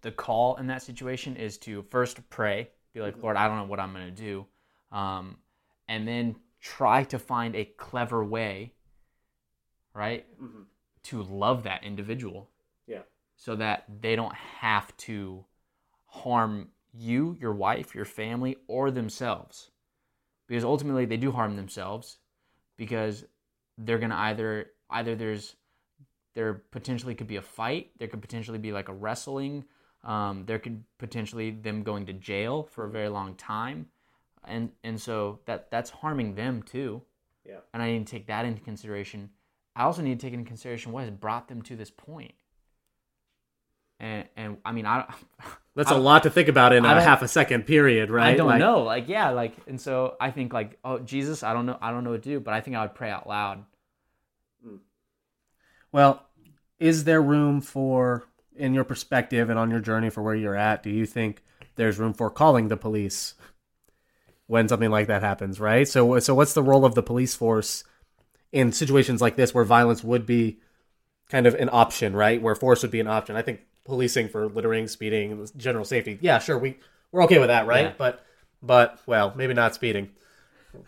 [0.04, 3.66] the call in that situation is to first pray be like Lord I don't know
[3.66, 4.46] what I'm going to do
[4.92, 5.38] um,
[5.88, 8.74] and then try to find a clever way
[9.96, 10.26] right
[11.04, 12.50] to love that individual
[12.88, 13.04] Yeah.
[13.36, 15.46] so that they don't have to
[16.06, 19.72] harm you, your wife, your family, or themselves.
[20.48, 22.20] Because ultimately they do harm themselves
[22.76, 23.26] because
[23.78, 25.56] they're gonna either either there's
[26.34, 29.66] there potentially could be a fight, there could potentially be like a wrestling,
[30.04, 33.88] um, there could potentially them going to jail for a very long time.
[34.44, 37.02] And and so that that's harming them too.
[37.46, 37.60] Yeah.
[37.74, 39.30] And I need to take that into consideration.
[39.76, 42.34] I also need to take into consideration what has brought them to this point.
[44.00, 45.14] And and I mean I
[45.76, 48.30] That's a lot to think about in I a half a second period, right?
[48.30, 48.84] I don't Like, know.
[48.84, 52.04] Like yeah, like and so I think like oh Jesus, I don't know I don't
[52.04, 53.64] know what to do, but I think I would pray out loud.
[55.92, 56.26] Well,
[56.80, 58.24] is there room for,
[58.56, 61.44] in your perspective and on your journey for where you're at, do you think
[61.76, 63.36] there's room for calling the police
[64.48, 65.60] when something like that happens?
[65.60, 65.88] Right.
[65.88, 67.84] So, so what's the role of the police force
[68.52, 70.60] in situations like this where violence would be
[71.30, 72.42] kind of an option, right?
[72.42, 73.36] Where force would be an option.
[73.36, 76.18] I think policing for littering, speeding, general safety.
[76.22, 76.78] Yeah, sure, we
[77.12, 77.86] we're okay with that, right?
[77.86, 77.94] Yeah.
[77.98, 78.26] But,
[78.62, 80.10] but well, maybe not speeding.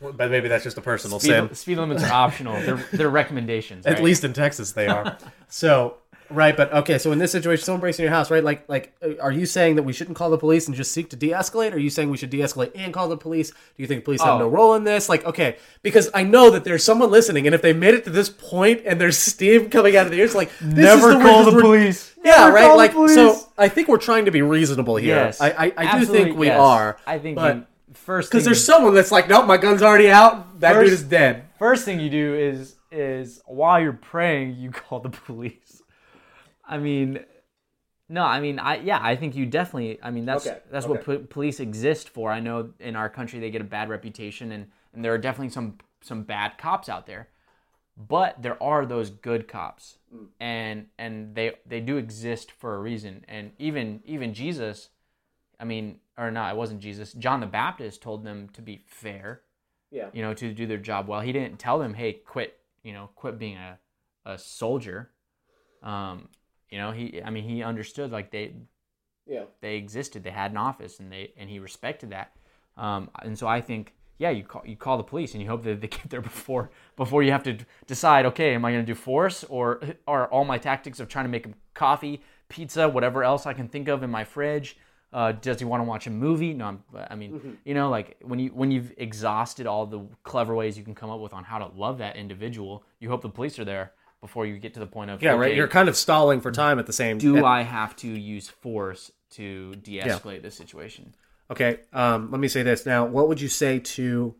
[0.01, 1.55] But maybe that's just a personal Speed, sin.
[1.55, 2.53] speed limits are optional.
[2.61, 3.85] They're, they're recommendations.
[3.85, 4.03] At right?
[4.03, 5.17] least in Texas, they are.
[5.49, 5.97] so
[6.33, 6.97] right, but okay.
[6.97, 8.43] So in this situation, someone breaks in your house, right?
[8.43, 11.09] Like, like, uh, are you saying that we shouldn't call the police and just seek
[11.11, 11.71] to de-escalate?
[11.71, 13.51] Or are you saying we should de-escalate and call the police?
[13.51, 14.39] Do you think police have Oh.
[14.39, 15.09] no role in this?
[15.09, 18.09] Like, okay, because I know that there's someone listening, and if they made it to
[18.09, 21.23] this point and there's steam coming out of the ears, like, this Never is the
[21.23, 22.13] call the police.
[22.23, 22.75] Yeah, Never right.
[22.75, 25.15] Like, so I think we're trying to be reasonable here.
[25.15, 26.59] Yes, I, I, I do think we yes.
[26.59, 26.97] are.
[27.05, 30.59] I think but you, first because there's someone that's like, nope, my gun's already out.
[30.61, 31.43] That First- dude is dead.
[31.59, 35.62] first thing you do is is while you're praying you call the police
[36.65, 37.19] i mean
[38.09, 41.03] no i mean i yeah i think you definitely i mean that's Okay, that's what
[41.03, 44.67] po- police exist for i know in our country they get a bad reputation and
[44.93, 47.29] and there are definitely some some bad cops out there
[47.95, 50.27] but there are those good cops Mm.
[50.39, 54.89] and and they they do exist for a reason and even even jesus
[55.59, 59.41] i mean or not it wasn't jesus john the baptist told them to be fair
[59.91, 60.09] Yeah.
[60.13, 61.21] you know, to do their job well.
[61.21, 63.77] He didn't tell them, "Hey, quit," you know, quit being a,
[64.25, 65.11] a soldier.
[65.83, 66.29] Um,
[66.73, 68.55] you know, he, I mean, he understood like they
[69.27, 69.43] Yeah.
[69.61, 72.35] they existed, they had an office, and they and he respected that.
[72.77, 75.61] Um, and so I think, yeah, you call you call the police, and you hope
[75.65, 78.91] that they get there before before you have to decide, okay, am I going to
[78.91, 83.23] do force or are all my tactics of trying to make him coffee, pizza, whatever
[83.23, 84.75] else I can think of in my fridge.
[85.13, 86.55] Uh, does he want to watch a movie?
[86.55, 90.55] No, I'm, I mean, you know, like when you when you've exhausted all the clever
[90.55, 93.29] ways you can come up with on how to love that individual, you hope the
[93.29, 93.91] police are there
[94.23, 95.53] before you get to the point of Yeah, right.
[95.53, 97.17] You're kind of stalling for time at the same.
[97.17, 101.13] do I have to use force to de-escalate this situation?
[101.51, 101.81] Okay.
[101.91, 103.05] Um, let me say this now.
[103.05, 104.33] What would you say to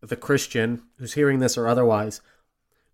[0.00, 2.20] the Christian who's hearing this or otherwise,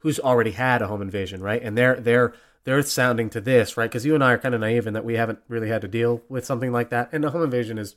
[0.00, 1.62] who's already had a home invasion, right?
[1.62, 3.88] And they're they're they're sounding to this, right?
[3.88, 5.88] Because you and I are kind of naive in that we haven't really had to
[5.88, 7.08] deal with something like that.
[7.12, 7.96] And a home invasion is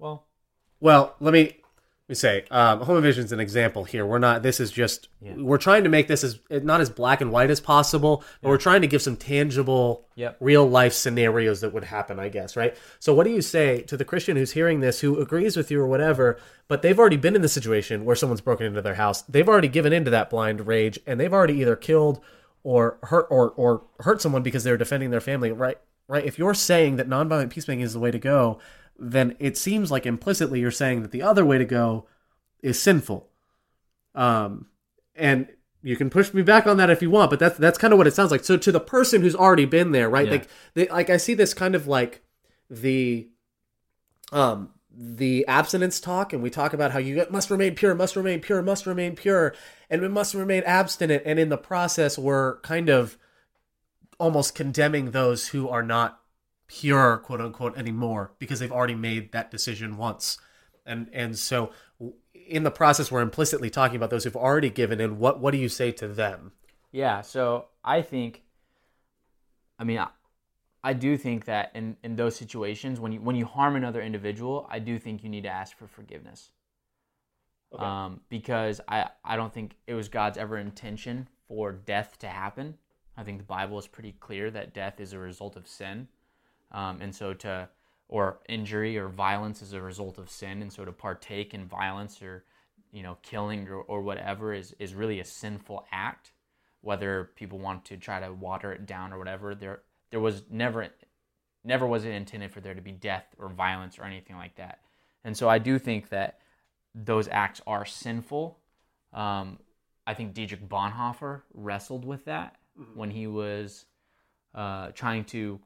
[0.00, 0.26] Well,
[0.80, 1.14] well.
[1.20, 1.58] Let me
[2.12, 4.06] me say, um, home invasion is an example here.
[4.06, 4.42] We're not.
[4.42, 7.60] This is just we're trying to make this as not as black and white as
[7.60, 10.36] possible, but we're trying to give some tangible, Yep.
[10.40, 12.20] real life scenarios that would happen.
[12.20, 12.76] I guess, right?
[12.98, 15.80] So, what do you say to the Christian who's hearing this, who agrees with you
[15.80, 19.22] or whatever, but they've already been in the situation where someone's broken into their house,
[19.22, 22.20] they've already given into that blind rage, and they've already either killed
[22.62, 25.78] or hurt or or hurt someone because they're defending their family, right?
[26.08, 26.24] Right?
[26.24, 28.58] If you're saying that nonviolent peacemaking is the way to go,
[28.98, 32.06] then it seems like implicitly you're saying that the other way to go
[32.62, 33.28] is sinful.
[34.14, 34.66] Um,
[35.14, 35.48] and
[35.82, 37.98] you can push me back on that if you want, but that's that's kind of
[37.98, 38.44] what it sounds like.
[38.44, 40.26] So to the person who's already been there, right?
[40.26, 40.32] Yeah.
[40.32, 42.22] Like they, like I see this kind of like
[42.70, 43.28] the
[44.30, 48.40] um the abstinence talk and we talk about how you must remain pure must remain
[48.40, 49.54] pure must remain pure
[49.88, 53.16] and we must remain abstinent and in the process we're kind of
[54.18, 56.20] almost condemning those who are not
[56.80, 60.38] pure quote unquote anymore because they've already made that decision once
[60.86, 61.70] and and so
[62.48, 65.58] in the process we're implicitly talking about those who've already given in what what do
[65.58, 66.52] you say to them
[66.92, 68.42] Yeah, so I think,
[69.78, 70.08] I mean, I,
[70.84, 74.66] I do think that in, in those situations, when you when you harm another individual,
[74.70, 76.50] I do think you need to ask for forgiveness.
[77.74, 77.82] Okay.
[77.82, 82.76] Um, because I, I don't think it was God's ever intention for death to happen.
[83.16, 86.08] I think the Bible is pretty clear that death is a result of sin,
[86.72, 87.68] um, and so to
[88.08, 92.20] or injury or violence as a result of sin, and so to partake in violence
[92.20, 92.44] or
[92.92, 96.32] you know killing or, or whatever is is really a sinful act.
[96.80, 100.88] Whether people want to try to water it down or whatever there there was never
[101.64, 104.80] never was it intended for there to be death or violence or anything like that.
[105.24, 106.38] And so i do think that
[106.94, 108.58] those acts are sinful.
[109.12, 109.58] Um,
[110.06, 112.56] i think dietrich bonhoeffer wrestled with that
[112.94, 113.84] when he was
[114.54, 115.60] uh, trying to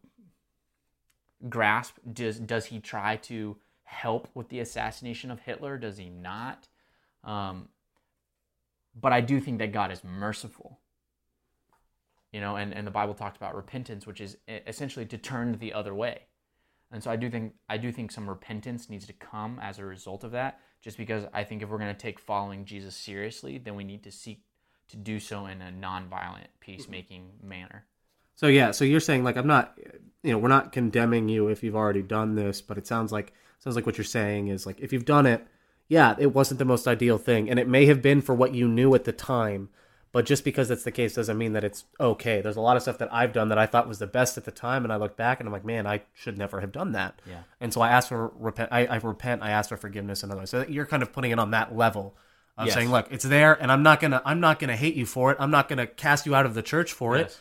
[1.48, 5.78] grasp does does he try to help with the assassination of hitler?
[5.78, 6.68] Does he not?
[7.24, 7.68] Um,
[8.98, 10.80] but i do think that god is merciful.
[12.32, 15.72] You know and, and the bible talked about repentance which is essentially to turn the
[15.72, 16.22] other way.
[16.92, 19.84] And so i do think i do think some repentance needs to come as a
[19.84, 23.58] result of that just because i think if we're going to take following jesus seriously
[23.58, 24.44] then we need to seek
[24.88, 27.86] to do so in a nonviolent peacemaking manner
[28.36, 29.76] So yeah, so you're saying like I'm not,
[30.22, 33.32] you know, we're not condemning you if you've already done this, but it sounds like
[33.58, 35.46] sounds like what you're saying is like if you've done it,
[35.88, 38.68] yeah, it wasn't the most ideal thing, and it may have been for what you
[38.68, 39.68] knew at the time,
[40.12, 42.40] but just because that's the case doesn't mean that it's okay.
[42.40, 44.44] There's a lot of stuff that I've done that I thought was the best at
[44.44, 46.92] the time, and I look back and I'm like, man, I should never have done
[46.92, 47.20] that.
[47.28, 47.42] Yeah.
[47.60, 48.68] And so I ask for repent.
[48.72, 49.42] I, I repent.
[49.42, 50.50] I ask for forgiveness and otherwise.
[50.50, 52.16] So you're kind of putting it on that level
[52.58, 52.74] of Yes.
[52.74, 55.36] saying, look, it's there, and I'm not gonna I'm not gonna hate you for it.
[55.38, 57.40] I'm not gonna cast you out of the church for it Yes.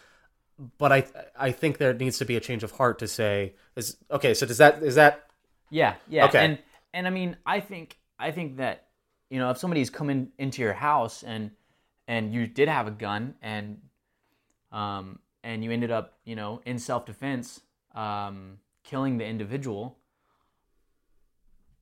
[0.78, 1.06] But I
[1.38, 4.34] I think there needs to be a change of heart to say is okay.
[4.34, 5.28] So does that is that
[5.70, 6.26] Yeah, yeah.
[6.26, 6.40] Okay.
[6.46, 6.60] And
[6.94, 8.88] and I mean, I think I think that
[9.30, 11.52] you know if somebody's coming into your house and
[12.08, 13.82] and you did have a gun and
[14.72, 17.62] um and you ended up you know in self-defense
[17.96, 19.98] um killing the individual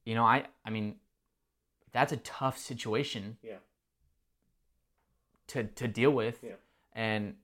[0.05, 0.95] you know i i mean
[1.91, 3.57] that's a tough situation Yeah.
[5.47, 6.53] to to deal with Yeah.
[6.93, 7.35] and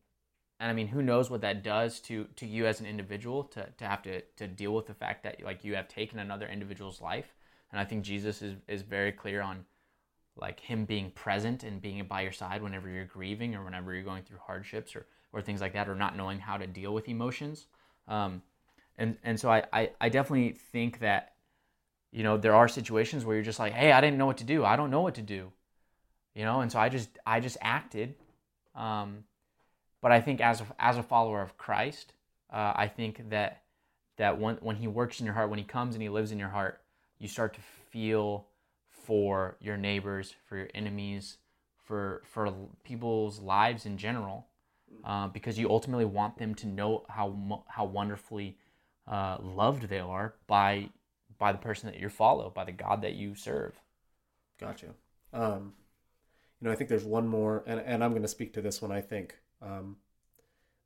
[0.60, 3.66] and i mean who knows what that does to to you as an individual to
[3.78, 7.02] to have to to deal with the fact that like you have taken another individual's
[7.02, 7.34] life.
[7.72, 9.66] And i think jesus is is very clear on
[10.36, 14.04] like him being present and being by your side whenever you're grieving or whenever you're
[14.04, 17.08] going through hardships or or things like that or not knowing how to deal with
[17.08, 17.68] emotions.
[18.08, 18.42] Um
[18.98, 21.34] and and so i i, I definitely think that
[22.12, 24.44] you know there are situations where you're just like hey i didn't know what to
[24.44, 24.66] do.
[24.66, 25.52] I don't know what to do.
[26.34, 28.16] You know and so i just i just acted
[28.76, 29.24] um
[30.02, 32.14] but i think as a, as a follower of christ
[32.52, 33.64] uh, i think that
[34.18, 36.40] that when, when he works in your heart when he comes and he lives in
[36.40, 36.82] your heart
[37.20, 38.48] you start to feel
[38.90, 41.38] for your neighbors for your enemies
[41.84, 44.48] for for people's lives in general
[45.04, 48.58] uh, because you ultimately want them to know how how wonderfully
[49.08, 50.90] uh, loved they are by
[51.38, 53.80] by the person that you follow by the god that you serve
[54.60, 54.88] Gotcha.
[55.34, 55.74] Um,
[56.60, 58.82] you know, I think there's one more, and, and I'm going to speak to this
[58.82, 58.92] one.
[58.92, 59.98] I think um,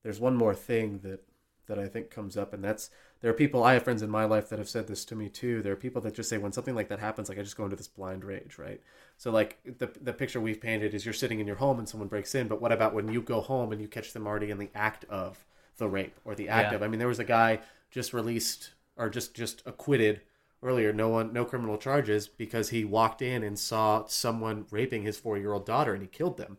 [0.04, 1.24] there's one more thing that
[1.66, 2.90] that I think comes up, and that's
[3.22, 3.64] there are people.
[3.64, 5.62] I have friends in my life that have said this to me too.
[5.62, 7.64] There are people that just say when something like that happens, like I just go
[7.64, 8.82] into this blind rage, right?
[9.18, 12.10] So like the the picture we've painted is you're sitting in your home and someone
[12.10, 14.58] breaks in, but what about when you go home and you catch them already in
[14.58, 15.46] the act of
[15.78, 16.76] the rape or the act Yeah.
[16.78, 16.84] of?
[16.84, 17.60] I mean, there was a guy
[17.92, 20.22] just released or just just acquitted
[20.62, 25.18] earlier no one no criminal charges because he walked in and saw someone raping his
[25.18, 26.58] four year old daughter and he killed them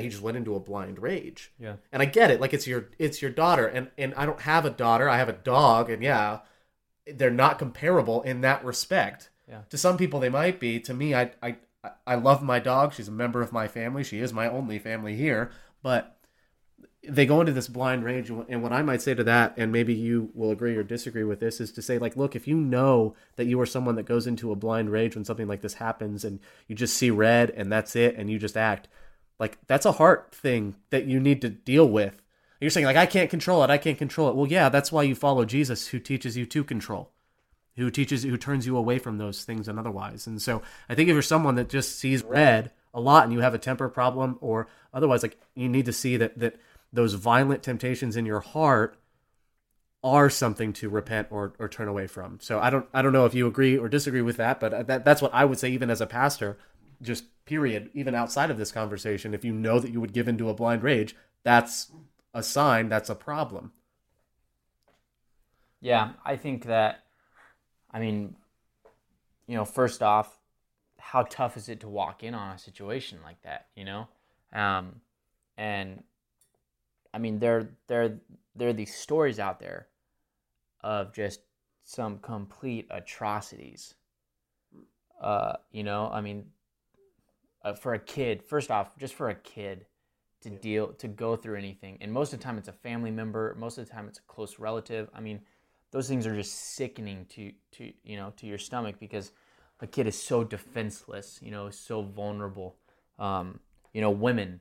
[0.00, 1.52] he just went into a blind rage.
[1.58, 1.76] Yeah.
[1.92, 4.64] And i get it like it's your it's your daughter and and i don't have
[4.64, 6.40] a daughter i have a dog and yeah
[7.06, 9.30] they're not comparable in that respect.
[9.48, 9.60] Yeah.
[9.70, 11.56] to some people they might be to me i i
[12.04, 15.14] i love my dog she's a member of my family she is my only family
[15.14, 15.52] here
[15.84, 16.16] but
[17.08, 19.94] they go into this blind rage and what i might say to that and maybe
[19.94, 23.14] you will agree or disagree with this is to say like look if you know
[23.36, 26.24] that you are someone that goes into a blind rage when something like this happens
[26.24, 28.88] and you just see red and that's it and you just act
[29.38, 32.22] like that's a heart thing that you need to deal with.
[32.60, 34.36] You're saying like i can't control it i can't control it.
[34.36, 37.10] Well yeah that's why you follow jesus who teaches you to control
[37.76, 40.26] who teaches who turns you away from those things and otherwise.
[40.26, 43.40] And so i think if you're someone that just sees red a lot and you
[43.40, 46.58] have a temper problem or otherwise like you need to see that that
[46.92, 48.96] those violent temptations in your heart
[50.02, 52.38] are something to repent or, or turn away from.
[52.40, 54.82] So i don't i don't know if you agree or disagree with that but uh,
[54.84, 56.56] that, that's what i would say even as a pastor
[57.02, 60.48] just period even outside of this conversation if you know that you would give into
[60.48, 61.92] a blind rage that's
[62.34, 63.72] a sign that's a problem
[65.80, 67.04] Yeah, I think that,
[67.92, 68.36] I mean,
[69.46, 70.38] you know, first off,
[70.98, 74.08] how tough is it to walk in on a situation like that, you know?
[74.52, 75.00] Um,
[75.56, 76.02] and
[77.12, 78.20] I mean, there, there,
[78.54, 79.88] there are these stories out there
[80.82, 81.40] of just
[81.84, 83.94] some complete atrocities.
[85.20, 86.46] Uh, you know, I mean,
[87.66, 89.86] uh, for a kid, first off, just for a kid
[90.42, 93.54] to deal, to go through anything, and most of the time it's a family member,
[93.58, 95.10] most of the time it's a close relative.
[95.14, 95.40] I mean,
[95.90, 99.32] those things are just sickening to to you know to your stomach because
[99.80, 102.76] a kid is so defenseless you know so vulnerable.
[103.18, 103.60] Um,
[103.96, 104.60] you know women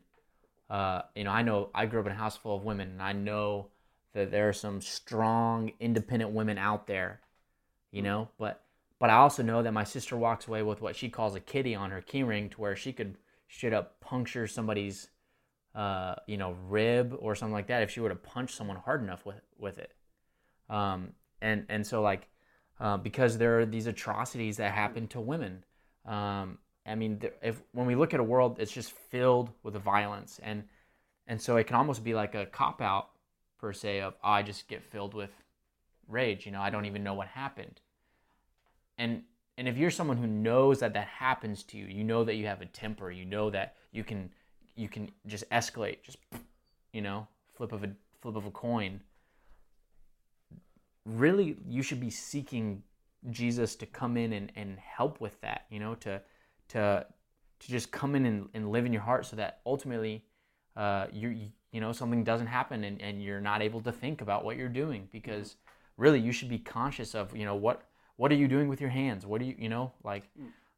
[0.70, 3.02] uh, you know i know i grew up in a house full of women and
[3.02, 3.68] i know
[4.14, 7.20] that there are some strong independent women out there
[7.92, 8.64] you know but
[9.06, 11.76] but i also know that my sister walks away with what she calls a kitty
[11.76, 15.10] on her keyring to where she could straight up puncture somebody's
[15.76, 19.04] uh, you know rib or something like that if she were to punch someone hard
[19.04, 19.94] enough with with it
[20.70, 22.30] um, and and so like
[22.80, 25.64] uh, because there are these atrocities that happen to women.
[26.06, 30.40] Um, I mean, if when we look at a world, it's just filled with violence,
[30.44, 30.64] and
[31.28, 33.10] and so it can almost be like a cop out
[33.58, 35.32] per se of oh, I just get filled with
[36.08, 36.46] rage.
[36.46, 37.80] You know, I don't even know what happened.
[38.98, 39.24] And
[39.58, 42.46] and if you're someone who knows that that happens to you, you know that you
[42.48, 43.12] have a temper.
[43.12, 44.30] You know that you can
[44.76, 46.18] you can just escalate, just
[46.92, 47.92] you know, flip of a
[48.22, 49.02] flip of a coin
[51.06, 52.84] really you should be seeking
[53.32, 56.22] Jesus to come in and, and help with that, you know, to
[56.70, 57.06] to
[57.60, 60.26] to just come in and, and live in your heart so that ultimately
[60.76, 64.44] uh, you you know something doesn't happen and, and you're not able to think about
[64.44, 65.56] what you're doing because
[65.98, 67.84] really you should be conscious of you know what
[68.18, 70.30] what are you doing with your hands what do you you know like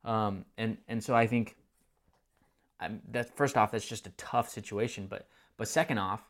[0.06, 1.56] um, and and so I think
[2.80, 5.28] um, that first off that's just a tough situation but
[5.58, 6.30] but second off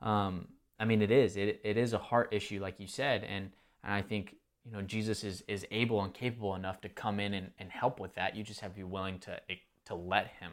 [0.00, 0.46] um,
[0.78, 1.36] I mean, it is.
[1.36, 3.50] It, it is a heart issue, like you said, and,
[3.82, 7.34] and I think you know Jesus is is able and capable enough to come in
[7.34, 8.36] and, and help with that.
[8.36, 9.40] You just have to be willing to
[9.86, 10.52] to let him.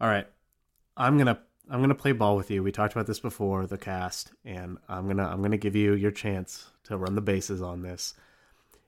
[0.00, 0.26] All right.
[0.96, 1.38] I'm going to
[1.70, 2.62] I'm going to play ball with you.
[2.62, 5.76] We talked about this before the cast and I'm going to I'm going to give
[5.76, 8.14] you your chance to run the bases on this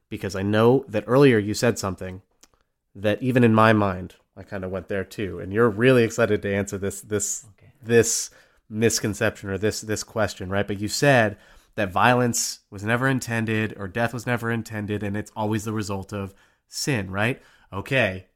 [0.08, 2.22] because I know that earlier you said something
[2.94, 6.42] that even in my mind I kind of went there too and you're really excited
[6.42, 7.72] to answer this this Okay.
[7.82, 8.30] this
[8.68, 10.66] misconception or this this question, right?
[10.66, 11.38] But you said
[11.76, 16.12] that violence was never intended or death was never intended and it's always the result
[16.12, 16.34] of
[16.68, 17.40] sin, right?
[17.72, 18.26] Okay.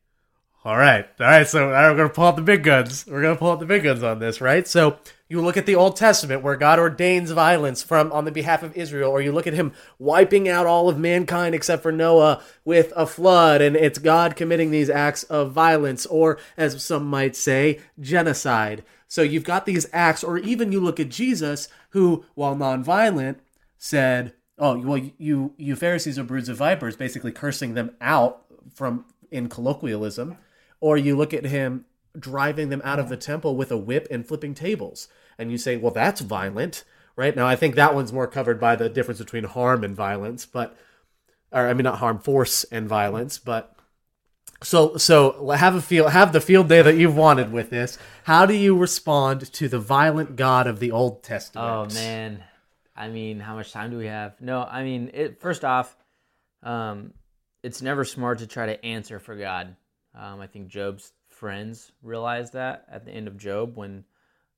[0.63, 1.07] All right.
[1.19, 1.49] All right.
[1.49, 3.07] So we're going to pull out the big guns.
[3.07, 4.69] We're going to pull out the big guns on this, right?
[4.69, 8.63] So you look at the Old Testament where God ordains violence from on the behalf
[8.63, 12.43] of Israel, or you look at him wiping out all of mankind except for Noah
[12.65, 17.37] with a flood, and it's God committing these acts of violence, or as some might
[17.37, 18.85] say, genocide.
[19.09, 23.37] So you've got these acts, or even you look at Jesus, who, while nonviolent,
[23.79, 28.43] said, "Oh, well, you you Pharisees are broods of vipers," basically cursing them out
[28.75, 30.37] from in colloquialism,
[30.81, 31.85] or you look at him
[32.19, 35.09] driving them out of the temple with a whip and flipping tables,
[35.39, 36.85] and you say, "Well, that's violent."
[37.17, 40.47] Right now, I think that one's more covered by the difference between harm and violence,
[40.47, 40.77] but,
[41.53, 43.77] or I mean, not harm, force and violence, but
[44.63, 47.99] so so have a feel have the field day that you've wanted with this.
[48.25, 51.93] How do you respond to the violent God of the Old Testament?
[51.93, 52.43] Oh man,
[52.95, 54.41] I mean, how much time do we have?
[54.41, 55.97] No, I mean, it, first off,
[56.63, 57.15] um,
[57.63, 59.77] it's never smart to try to answer for God.
[60.15, 64.05] Um, I think Job's friends realized that at the end of Job when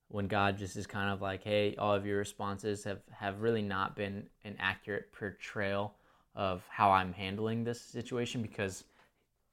[0.09, 3.63] when God just is kind of like, hey, all of your responses have have really
[3.63, 5.95] not been an accurate portrayal
[6.35, 8.85] of how I'm handling this situation because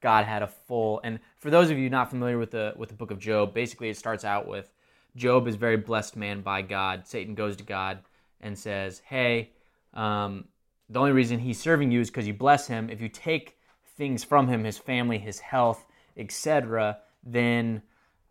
[0.02, 2.96] God had a full and for those of you not familiar with the with the
[2.96, 4.72] book of Job, basically it starts out with
[5.16, 7.08] Job is very blessed man by God.
[7.08, 8.00] Satan goes to God
[8.42, 9.52] and says, "Hey,
[9.94, 10.46] um,
[10.90, 12.90] the only reason he's serving you is because you bless him.
[12.90, 13.58] If you take
[13.98, 15.86] things from him, his family, his health,
[16.18, 17.82] etc., then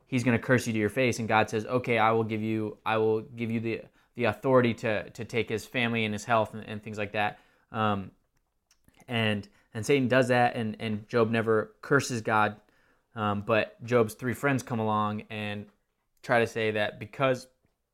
[0.07, 2.43] he's going to curse you to your face." And God says, "Okay, I will give
[2.43, 3.83] you, I will give you the
[4.15, 7.39] the authority to to take his family and his health and, and things like that."
[7.73, 8.11] Um,
[9.07, 12.57] and and Satan does that, and and Job never curses God,
[13.15, 15.67] um, but Job's three friends come along and
[16.23, 17.47] try to say that because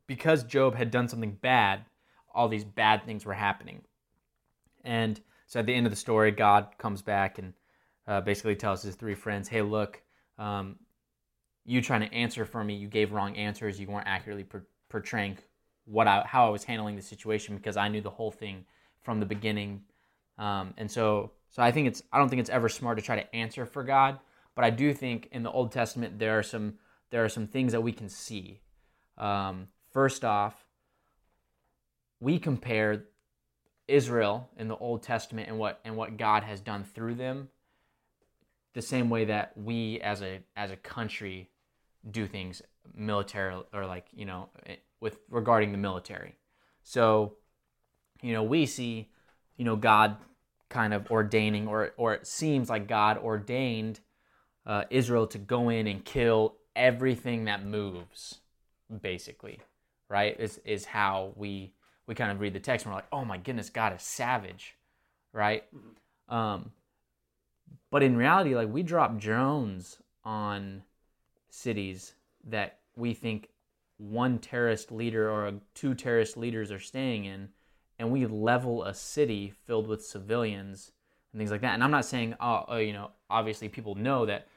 [0.06, 1.84] because Job had done something bad,
[2.34, 3.82] all these bad things were happening,
[4.84, 7.54] and so at the end of the story, God comes back and
[8.06, 10.02] uh, basically tells his three friends, "Hey, look,
[10.38, 10.76] um,
[11.64, 15.38] you trying to answer for me, you gave wrong answers, you weren't accurately per- portraying
[15.86, 18.64] what I, how I was handling the situation because I knew the whole thing
[19.02, 19.82] from the beginning."
[20.38, 23.16] Um, and so, so I think it's I don't think it's ever smart to try
[23.16, 24.18] to answer for God,
[24.54, 26.74] but I do think in the Old Testament there are some
[27.10, 28.60] there are some things that we can see.
[29.16, 30.66] Um, first off,
[32.18, 33.04] we compare
[33.86, 37.48] Israel in the Old Testament and what and what God has done through them,
[38.74, 41.48] the same way that we as a as a country
[42.10, 42.60] do things
[42.94, 44.48] military or like you know
[45.00, 46.34] with regarding the military.
[46.82, 47.34] So,
[48.22, 49.10] you know, we see
[49.56, 50.16] you know God
[50.68, 54.00] kind of ordaining, or or it seems like God ordained
[54.66, 58.40] uh, Israel to go in and kill everything that moves,
[59.02, 59.60] basically,
[60.08, 60.38] right?
[60.38, 61.72] Is is how we
[62.06, 64.76] we kind of read the text and we're like, oh my goodness, God is savage,
[65.32, 65.64] right?
[66.28, 66.72] Um,
[67.94, 70.82] but in reality, like we drop drones on
[71.48, 73.50] cities that we think
[73.98, 77.50] one terrorist leader or two terrorist leaders are staying in
[78.00, 80.90] and we level a city filled with civilians
[81.32, 81.74] and things like that.
[81.74, 84.48] And I'm not saying, oh, oh you know, obviously people know that,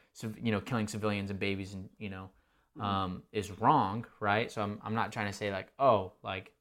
[0.41, 2.31] you know, killing civilians and babies and you know,
[2.83, 4.51] um, is wrong, right?
[4.51, 6.53] So I'm, I'm not trying to say like, oh, like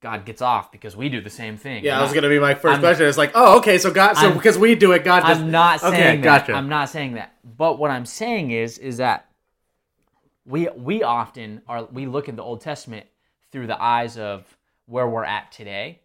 [0.00, 1.84] God gets off because we do the same thing.
[1.84, 3.06] Yeah, that was gonna be my 1st I'm- question.
[3.06, 5.38] It's like, oh, okay, so God, so I'm- because we do it, God does.
[5.38, 6.22] I'm not saying Okay, that.
[6.22, 6.52] gotcha.
[6.52, 7.34] I'm not saying that.
[7.44, 9.28] But what I'm saying is, is that
[10.44, 13.06] we we often are we look at the Old Testament
[13.50, 16.00] through the eyes of where we're at today,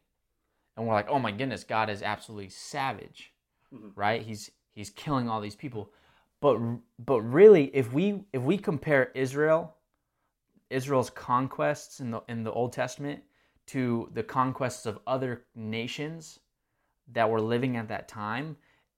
[0.76, 3.32] and we're like, oh my goodness, God is absolutely savage,
[3.74, 3.90] mm-hmm.
[3.96, 4.22] right?
[4.24, 5.94] He's he's killing all these people,
[6.42, 6.60] but
[6.98, 9.76] but really, if we if we compare Israel,
[10.72, 13.24] Israel's conquests in the in the Old Testament
[13.68, 16.40] to the conquests of other nations
[17.12, 18.58] that were living at that time,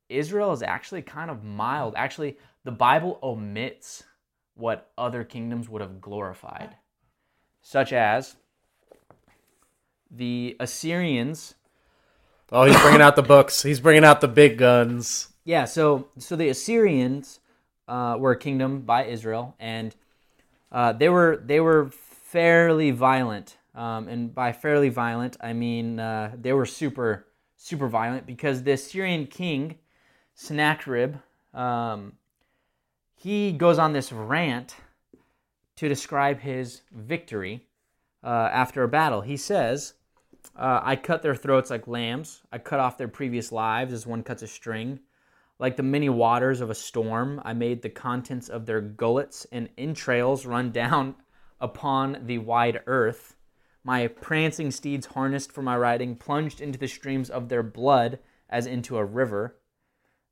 [0.10, 1.94] Israel is actually kind of mild.
[1.98, 4.04] Actually, the Bible omits
[4.56, 6.76] what other kingdoms would have glorified,
[7.62, 8.36] such as
[10.10, 11.56] the Assyrians.
[12.52, 13.64] oh, he's bringing out the books.
[13.64, 15.30] He's bringing out the big guns.
[15.44, 17.40] Yeah, so so the Assyrians
[17.88, 19.96] uh, were a kingdom by Israel, and
[20.72, 23.58] uh, they were they were fairly violent.
[23.76, 28.72] Um, and by fairly violent, I mean uh, they were super super violent because the
[28.74, 29.80] Assyrian king
[30.34, 31.16] Sennacherib
[31.54, 32.14] um,
[33.16, 34.76] he goes on this rant
[35.78, 37.68] to describe his victory
[38.24, 39.22] uh, after a battle.
[39.22, 39.94] He says,
[40.56, 42.44] uh, I cut their throats like lambs.
[42.52, 45.00] I cut off their previous lives as one cuts a string.
[45.58, 49.70] Like the many waters of a storm, I made the contents of their gullets and
[49.78, 51.16] entrails run down
[51.62, 53.35] upon the wide earth.
[53.86, 58.18] My prancing steeds, harnessed for my riding, plunged into the streams of their blood
[58.50, 59.58] as into a river.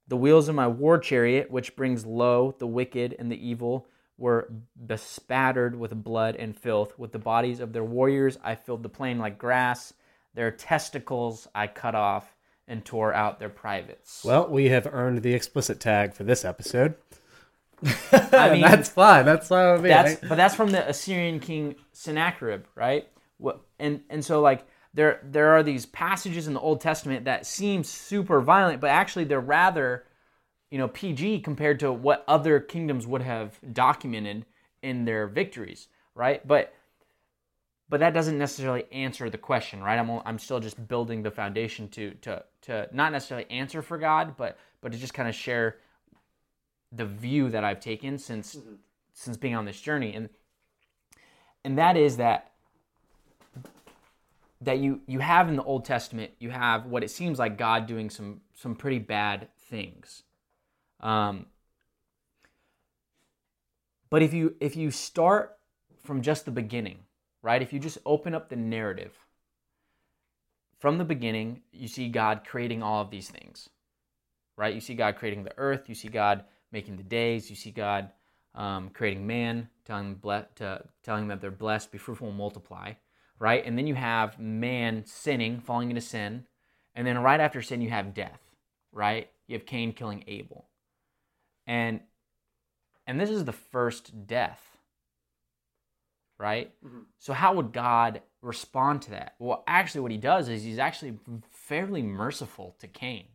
[0.07, 3.87] The wheels of my war chariot, which brings low the wicked and the evil,
[4.17, 6.97] were bespattered with blood and filth.
[6.97, 9.93] With the bodies of their warriors, I filled the plain like grass.
[10.33, 12.35] Their testicles I cut off
[12.67, 14.23] and tore out their privates.
[14.25, 16.95] Well, we have earned the explicit tag for this episode.
[18.11, 19.25] I mean, that's fine.
[19.25, 19.89] That's fine with me.
[19.89, 23.07] that's but that's from the Assyrian king Sennacherib, right?
[23.79, 27.83] And and so like there there are these passages in the Old Testament that seem
[27.83, 30.05] super violent, but actually they're rather
[30.69, 34.45] you know PG compared to what other kingdoms would have documented
[34.81, 36.45] in their victories, right?
[36.47, 36.73] But
[37.89, 39.99] but that doesn't necessarily answer the question, right?
[39.99, 44.35] I'm I'm still just building the foundation to to to not necessarily answer for God,
[44.37, 45.77] but but to just kind of share
[46.91, 48.75] the view that I've taken since mm-hmm.
[49.13, 50.29] since being on this journey, and
[51.63, 52.52] and that is that
[54.63, 57.85] that you you have in the Old Testament, you have what it seems like God
[57.87, 60.23] doing some some pretty bad things.
[60.99, 61.47] Um,
[64.09, 65.57] but if you if you start
[66.03, 66.99] from just the beginning,
[67.41, 67.61] right?
[67.61, 69.13] If you just open up the narrative
[70.79, 73.69] from the beginning, you see God creating all of these things,
[74.57, 74.73] right?
[74.73, 76.43] You see God creating the earth, you see God
[76.73, 77.49] making the days.
[77.49, 78.09] You see God
[78.55, 82.37] um, creating man, telling them, ble- to, telling them that they're blessed, be fruitful, and
[82.37, 82.91] multiply,
[83.39, 83.65] right?
[83.65, 86.45] And then you have man sinning, falling into sin.
[86.95, 88.39] And then right after sin, you have death,
[88.91, 89.29] right?
[89.47, 90.65] You have Cain killing Abel.
[91.65, 92.01] And
[93.05, 94.77] and this is the first death,
[96.37, 96.71] right?
[96.85, 97.01] Mm-hmm.
[97.19, 99.35] So how would God respond to that?
[99.39, 101.19] Well, actually, what he does is he's actually
[101.51, 103.25] fairly merciful to Cain.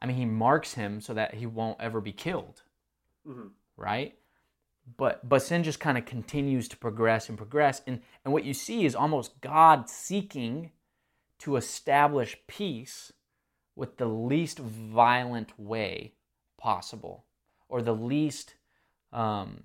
[0.00, 2.62] I mean, he marks him so that he won't ever be killed,
[3.26, 3.48] mm-hmm.
[3.76, 4.17] right?
[4.96, 8.54] But but sin just kind of continues to progress and progress, and and what you
[8.54, 10.70] see is almost God seeking
[11.40, 13.12] to establish peace
[13.76, 16.14] with the least violent way
[16.56, 17.24] possible,
[17.68, 18.54] or the least
[19.12, 19.64] um,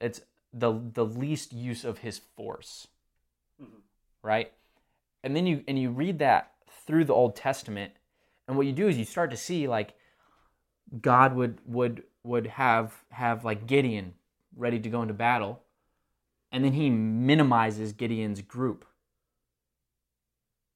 [0.00, 0.20] it's
[0.52, 2.88] the the least use of his force,
[3.60, 3.78] mm-hmm.
[4.22, 4.52] right?
[5.22, 6.52] And then you and you read that
[6.86, 7.92] through the Old Testament,
[8.46, 9.94] and what you do is you start to see like
[11.00, 14.14] God would would would have have like Gideon
[14.56, 15.62] ready to go into battle,
[16.52, 18.84] and then he minimizes Gideon's group.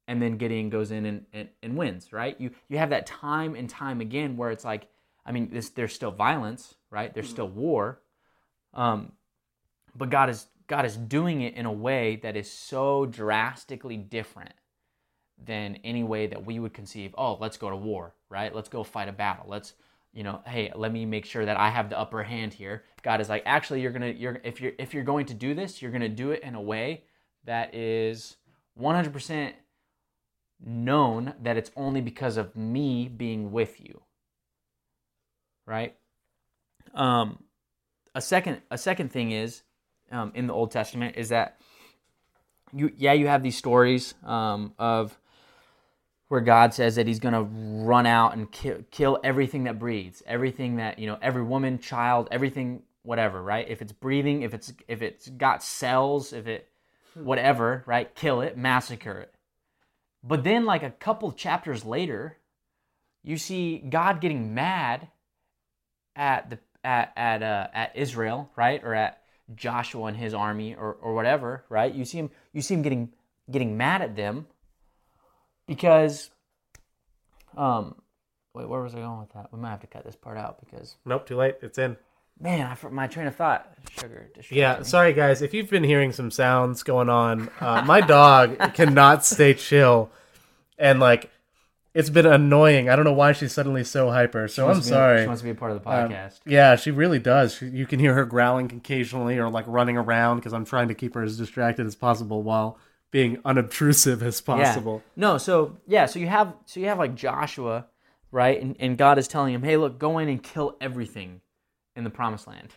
[0.06, 2.40] And then Gideon goes in and, and, and wins, right?
[2.40, 4.88] You you have that time and time again where it's like,
[5.26, 7.12] I mean, this, there's still violence, right?
[7.12, 7.34] There's mm-hmm.
[7.34, 8.00] still war,
[8.72, 9.12] um,
[9.94, 14.54] but God is God is doing it in a way that is so drastically different
[15.42, 18.54] than any way that we would conceive, oh, let's go to war, right?
[18.54, 19.46] Let's go fight a battle.
[19.48, 19.72] Let's,
[20.12, 22.84] you know, hey, let me make sure that I have the upper hand here.
[23.02, 25.80] God is like, actually, you're gonna, you're if you're if you're going to do this,
[25.80, 27.04] you're gonna do it in a way
[27.44, 28.36] that is
[28.80, 29.52] 100%
[30.64, 34.02] known that it's only because of me being with you,
[35.66, 35.94] right?
[36.94, 37.42] Um,
[38.14, 39.62] a second, a second thing is
[40.10, 41.60] um, in the Old Testament is that
[42.72, 45.18] you, yeah, you have these stories um, of
[46.28, 50.22] where God says that He's going to run out and kill, kill everything that breathes,
[50.26, 53.68] everything that you know, every woman, child, everything, whatever, right?
[53.68, 56.68] If it's breathing, if it's if it's got cells, if it
[57.14, 58.14] whatever, right?
[58.14, 59.34] Kill it, massacre it.
[60.22, 62.36] But then, like a couple chapters later,
[63.22, 65.08] you see God getting mad
[66.14, 69.22] at the at at uh, at Israel, right, or at
[69.54, 71.92] Joshua and his army, or or whatever, right?
[71.92, 73.12] You see him you see him getting
[73.50, 74.46] getting mad at them
[75.68, 76.30] because
[77.56, 77.94] um
[78.54, 80.58] wait where was i going with that we might have to cut this part out
[80.58, 81.96] because nope too late it's in
[82.40, 86.32] man I, my train of thought sugar yeah sorry guys if you've been hearing some
[86.32, 90.10] sounds going on uh, my dog cannot stay chill
[90.78, 91.30] and like
[91.98, 92.88] it's been annoying.
[92.88, 94.46] I don't know why she's suddenly so hyper.
[94.46, 95.22] So I'm sorry.
[95.22, 96.38] she wants to be a part of the um, podcast.
[96.46, 97.54] Yeah, she really does.
[97.54, 100.94] She, you can hear her growling occasionally or like running around because I'm trying to
[100.94, 102.78] keep her as distracted as possible while
[103.10, 105.02] being unobtrusive as possible.
[105.04, 105.12] Yeah.
[105.16, 107.86] No, so yeah, so you have so you have like Joshua,
[108.30, 108.60] right?
[108.60, 111.40] And, and God is telling him, hey, look, go in and kill everything
[111.96, 112.68] in the promised land.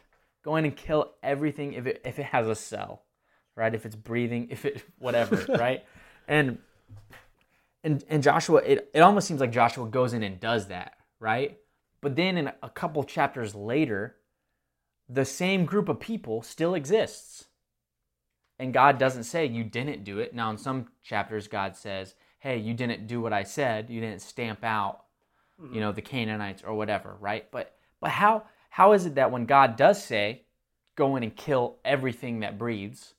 [0.44, 3.04] Go in and kill everything if it if it has a cell,
[3.56, 3.74] right?
[3.74, 5.84] If it's breathing, if it whatever, right?
[6.28, 6.58] And
[7.84, 11.58] and and Joshua, it, it almost seems like Joshua goes in and does that, right?
[12.02, 14.16] But then in a couple chapters later,
[15.08, 17.46] the same group of people still exists.
[18.62, 20.36] And God doesn't say you didn't do it.
[20.36, 23.90] Now, in some chapters, God says, hey, you didn't do what I said.
[23.90, 25.02] You didn't stamp out,
[25.58, 25.80] you mm-hmm.
[25.80, 27.50] know, the Canaanites or whatever, right?
[27.50, 30.44] But but how how is it that when God does say,
[30.96, 33.16] go in and kill everything that breathes,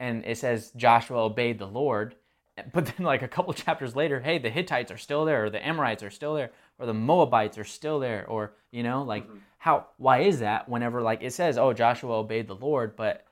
[0.00, 2.16] and it says Joshua obeyed the Lord,
[2.58, 5.50] eh, but then like a couple chapters later, hey, the Hittites are still there, or
[5.50, 9.28] the Amorites are still there, or the Moabites are still there, or you know, like
[9.28, 9.38] mm-hmm.
[9.58, 13.26] how why is that whenever like it says, oh, Joshua obeyed the Lord, but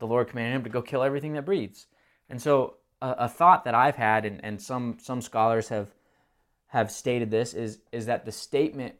[0.00, 1.86] the Lord commanded him to go kill everything that breathes.
[2.28, 5.88] And so a, a thought that I've had, and, and some some scholars have
[6.66, 8.96] have stated this, is is that the statement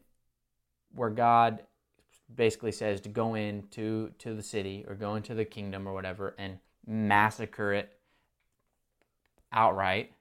[0.94, 1.62] where God
[2.34, 6.34] basically says to go into to the city or go into the kingdom or whatever
[6.38, 7.90] and massacre it
[9.52, 10.12] outright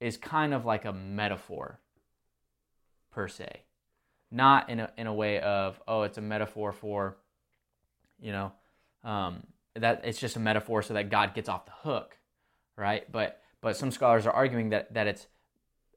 [0.00, 1.78] is kind of like a metaphor
[3.10, 3.62] per se
[4.30, 7.16] not in a, in a way of oh it's a metaphor for
[8.20, 8.52] you know
[9.04, 9.42] um,
[9.78, 12.16] that it's just a metaphor so that god gets off the hook
[12.76, 15.26] right but but some scholars are arguing that that it's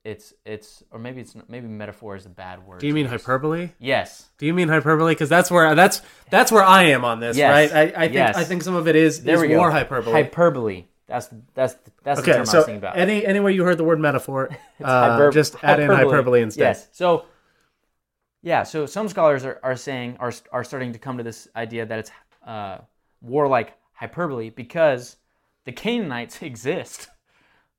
[0.04, 3.06] it's it's or maybe it's not, maybe metaphor is a bad word Do you mean
[3.06, 3.70] hyperbole?
[3.78, 5.12] yes Do you mean hyperbole?
[5.14, 6.02] Because that's where that's
[6.32, 7.72] that's where I am on this, Yes.
[7.72, 7.78] right?
[7.78, 8.36] I, I think Yes.
[8.36, 10.12] I think some of it is there is we go more hyperbole.
[10.14, 13.64] hyperbole that's that's that's the okay, term i so was thinking about any anywhere you
[13.64, 14.50] heard the word metaphor,
[14.84, 16.64] uh, Hyper- just add in hyperbole instead.
[16.64, 16.88] Yes.
[16.94, 17.26] So,
[18.42, 18.64] yeah.
[18.64, 22.00] So some scholars are, are saying are are starting to come to this idea that
[22.00, 22.12] it's
[22.48, 22.78] uh,
[23.22, 25.18] warlike hyperbole because
[25.66, 27.10] the Canaanites exist,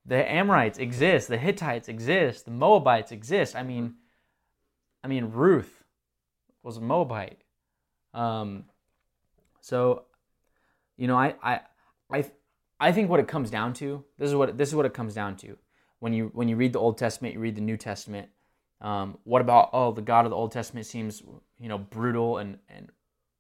[0.07, 3.55] the Amorites exist, the Hittites exist, the Moabites exist.
[3.57, 3.95] I mean,
[5.03, 5.85] I mean Ruth
[6.63, 7.43] was a Moabite.
[8.15, 8.65] Um,
[9.61, 10.05] so,
[10.97, 11.61] you know, I I
[12.13, 12.25] I
[12.79, 15.15] I think what it comes down to this is what this is what it comes
[15.15, 15.57] down to
[16.03, 18.29] when you when you read the Old Testament, you read the New Testament.
[18.81, 21.23] Um, what about oh the God of the Old Testament seems
[21.61, 22.91] you know brutal and and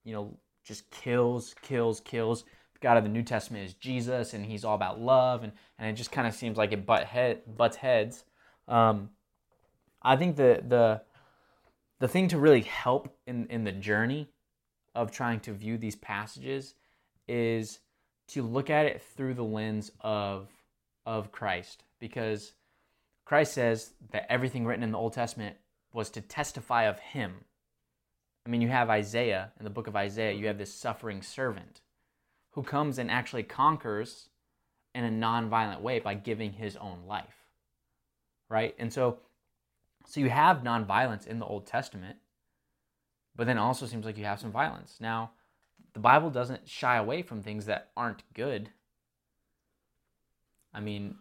[0.05, 2.43] you know just kills kills kills.
[2.75, 5.89] The God of the New Testament is Jesus and he's all about love and and
[5.89, 8.25] it just kind of seems like it butt head butts heads.
[8.69, 9.11] Um,
[10.03, 11.03] I think the the
[12.01, 14.29] the thing to really help in in the journey
[14.95, 16.75] of trying to view these passages
[17.29, 17.81] is
[18.29, 20.49] to look at it through the lens of
[21.07, 22.53] of Christ because
[23.25, 25.57] Christ says that everything written in the Old Testament
[25.93, 27.45] was to testify of him.
[28.45, 31.81] I mean, you have Isaiah in the book of Isaiah, you have this suffering servant
[32.51, 34.29] who comes and actually conquers
[34.95, 37.37] in a non-violent way by giving his own life.
[38.49, 38.75] Right?
[38.79, 39.19] And so
[40.07, 42.17] so you have nonviolence in the Old Testament,
[43.37, 44.97] but then also seems like you have some violence.
[45.01, 45.31] Now,
[45.95, 48.71] the Bible doesn't shy away from things that aren't good.
[50.75, 51.17] I mean,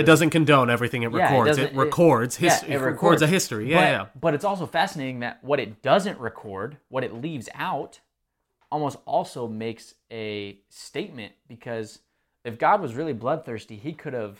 [0.00, 1.58] It doesn't condone everything it Yeah, records.
[1.58, 3.22] It, it- records his, yeah, it, it records records.
[3.22, 3.70] a history.
[3.70, 4.20] Yeah, but, yeah.
[4.20, 8.00] but it's also fascinating that what it doesn't record, what it leaves out,
[8.70, 12.00] almost also makes a statement because
[12.44, 14.38] if God was really bloodthirsty, he could have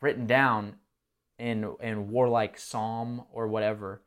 [0.00, 0.74] written down
[1.38, 4.02] in in warlike psalm or whatever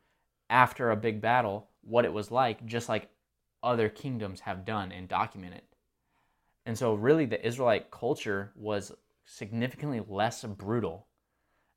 [0.50, 3.08] after a big battle what it was like, just like
[3.62, 5.62] other kingdoms have done and documented.
[6.66, 8.92] And so, really, the Israelite culture was
[9.24, 11.06] significantly less brutal.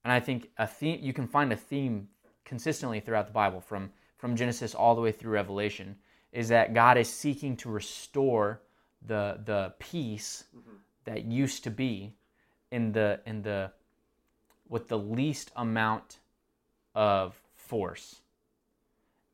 [0.04, 2.08] And I think a theme you can find a theme
[2.46, 5.96] consistently throughout the Bible, from from Genesis all the way through Revelation,
[6.32, 8.62] is that God is seeking to restore
[9.06, 10.46] the the peace
[11.06, 12.16] that used to be
[12.72, 13.72] in the in the
[14.70, 16.20] with the least amount
[16.96, 18.22] of force.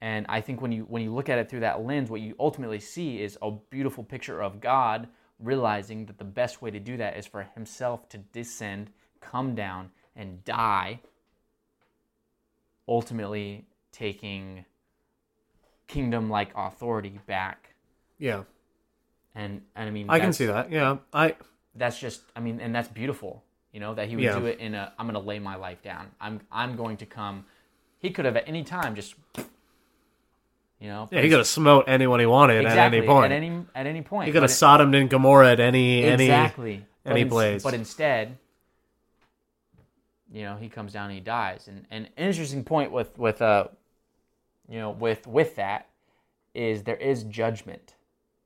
[0.01, 2.36] And I think when you when you look at it through that lens, what you
[2.39, 5.07] ultimately see is a beautiful picture of God
[5.43, 8.89] realizing that the best way to do that is for himself to descend,
[9.21, 10.99] come down, and die,
[12.87, 14.65] ultimately taking
[15.87, 17.75] kingdom like authority back.
[18.17, 18.43] Yeah.
[19.35, 20.71] And, and I mean, I can see that.
[20.71, 20.97] Yeah.
[21.13, 21.35] I
[21.75, 24.39] That's just, I mean, and that's beautiful, you know, that he would Yeah.
[24.39, 26.11] do it in a, I'm going to lay my life down.
[26.21, 27.45] I'm, I'm going to come.
[27.99, 29.15] He could have at any time just,
[30.84, 33.31] you know, yeah, he could have smote anyone he wanted exactly, at any point.
[33.31, 34.27] At any, at any point.
[34.27, 37.63] he could have Sodomed and Gomorrah at any any exactly any but ins- place.
[37.63, 38.38] But instead,
[40.29, 41.69] you know, he comes down and he dies.
[41.69, 43.67] And, and an interesting point with with uh,
[44.67, 45.88] you know, with with that
[46.53, 47.95] is there is judgment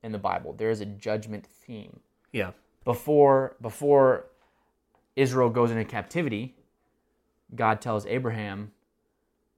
[0.04, 0.52] in the Bible.
[0.52, 1.98] There is a judgment theme
[2.30, 2.52] Yeah.
[2.84, 4.26] before before
[5.16, 6.54] Israel goes into captivity.
[7.56, 8.70] God tells Abraham,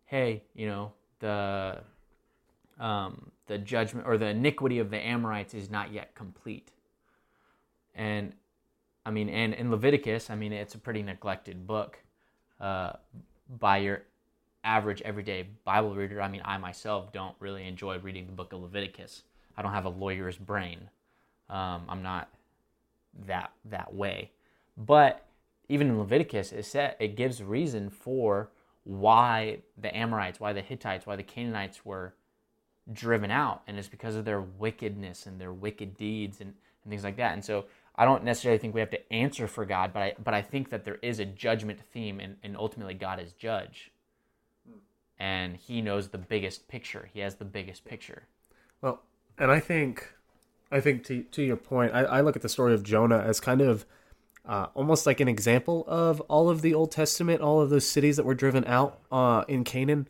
[0.07, 1.83] "Hey, you know the
[2.81, 6.73] um, the judgment or the iniquity of the Amorites is not yet complete."
[7.95, 8.33] And
[9.07, 11.99] I mean, and in Leviticus, I mean, it's a pretty neglected book
[12.61, 12.93] uh,
[13.59, 14.03] by your
[14.65, 18.61] average everyday Bible reader, I mean, I myself don't really enjoy reading the book of
[18.61, 19.23] Leviticus.
[19.57, 20.89] I don't have a lawyer's brain.
[21.49, 22.29] Um, I'm not
[23.27, 24.31] that that way.
[24.77, 25.27] But
[25.69, 28.51] even in Leviticus, it said it gives reason for
[28.85, 32.15] why the Amorites, why the Hittites, why the Canaanites were
[32.93, 37.05] driven out, and it's because of their wickedness and their wicked deeds and, and things
[37.05, 37.35] like that.
[37.35, 37.67] And so
[37.97, 40.71] I don't necessarily think we have to answer for God, but I but I think
[40.71, 43.91] that there is a judgment theme, and, and ultimately God is judge,
[45.19, 47.11] and He knows the biggest picture.
[47.13, 48.23] He has the biggest picture.
[48.81, 49.03] Well,
[49.39, 50.15] and I think,
[50.71, 53.41] I think to to your point, I, I look at the story of Jonah as
[53.41, 53.85] kind of
[54.47, 58.17] uh, almost like an example of all of the Old Testament, all of those cities
[58.17, 60.09] that were driven out uh, in Canaan.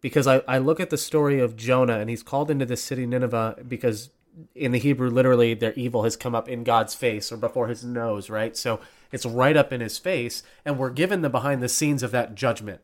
[0.00, 3.06] Because I, I look at the story of Jonah and he's called into this city
[3.06, 4.10] Nineveh because
[4.54, 7.84] in the Hebrew, literally, their evil has come up in God's face or before his
[7.84, 8.56] nose, right?
[8.56, 8.80] So
[9.10, 12.34] it's right up in his face, and we're given the behind the scenes of that
[12.34, 12.80] judgment,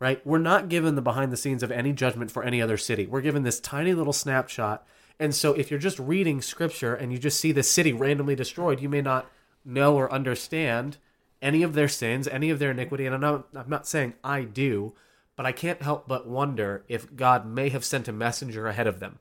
[0.00, 0.24] right?
[0.26, 3.06] We're not given the behind the scenes of any judgment for any other city.
[3.06, 4.86] We're given this tiny little snapshot.
[5.18, 8.80] And so if you're just reading scripture and you just see the city randomly destroyed,
[8.80, 9.30] you may not
[9.64, 10.98] know or understand
[11.40, 13.06] any of their sins, any of their iniquity.
[13.06, 14.92] And I'm not, I'm not saying I do,
[15.36, 19.00] but I can't help but wonder if God may have sent a messenger ahead of
[19.00, 19.18] them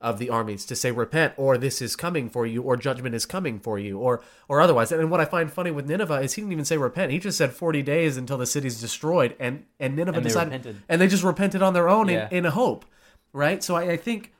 [0.00, 3.24] of the armies to say repent or this is coming for you or judgment is
[3.24, 6.42] coming for you or or otherwise and what i find funny with nineveh is he
[6.42, 9.94] didn't even say repent he just said 40 days until the city's destroyed and and
[9.94, 10.82] nineveh And decided repented.
[10.88, 12.26] and they just repented on their own Yeah.
[12.32, 12.84] in, in a hope
[13.32, 14.32] right so I, I think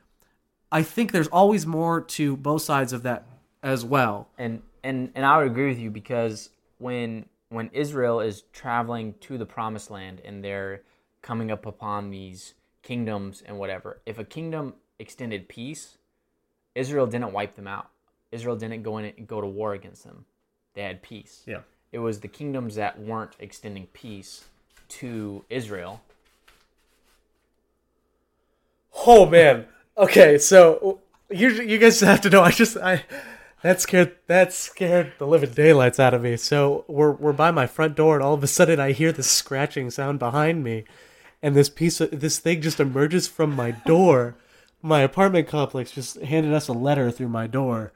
[0.69, 3.25] i think there's always more to both sides of that
[3.61, 8.43] as well and and and I would agree with you because when when Israel is
[8.51, 10.81] traveling to the promised land and they're
[11.23, 12.53] coming up upon these
[12.83, 15.97] kingdoms and whatever, if a kingdom extended peace,
[16.75, 17.89] Israel didn't wipe them out.
[18.31, 20.25] Israel didn't go in and go to war against them.
[20.75, 21.41] They had peace.
[21.47, 21.61] yeah
[21.91, 24.45] It was the kingdoms that weren't extending peace
[24.89, 26.01] to Israel.
[29.07, 29.65] Oh man.
[29.97, 30.99] Okay, so
[31.29, 32.41] you you guys have to know.
[32.41, 33.03] I just I
[33.61, 36.37] that scared that scared the living daylights out of me.
[36.37, 39.29] So we're we're by my front door, and all of a sudden I hear this
[39.29, 40.85] scratching sound behind me,
[41.43, 44.35] and this piece of this thing just emerges from my door.
[44.81, 47.91] My apartment complex just handed us a letter through my door,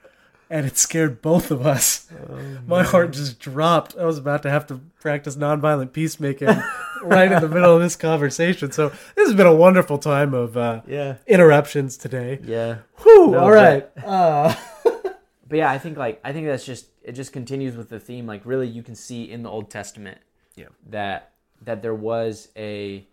[0.49, 2.07] and it scared both of us.
[2.67, 3.97] my heart just dropped.
[3.97, 6.49] I was about to have to practice nonviolent peacemaking
[7.01, 8.71] right in the middle of this conversation.
[8.71, 11.15] So this has been a wonderful time of uh, Yeah.
[11.25, 12.39] interruptions today.
[12.43, 12.77] Yeah.
[13.03, 13.89] Whew, No, all right.
[14.05, 14.53] Uh,
[15.49, 18.25] But yeah, I think like I think that's just it just continues with the theme.
[18.27, 20.17] Like really you can see in the Old Testament
[20.57, 20.65] Yeah.
[20.89, 21.31] that
[21.61, 23.07] that there was a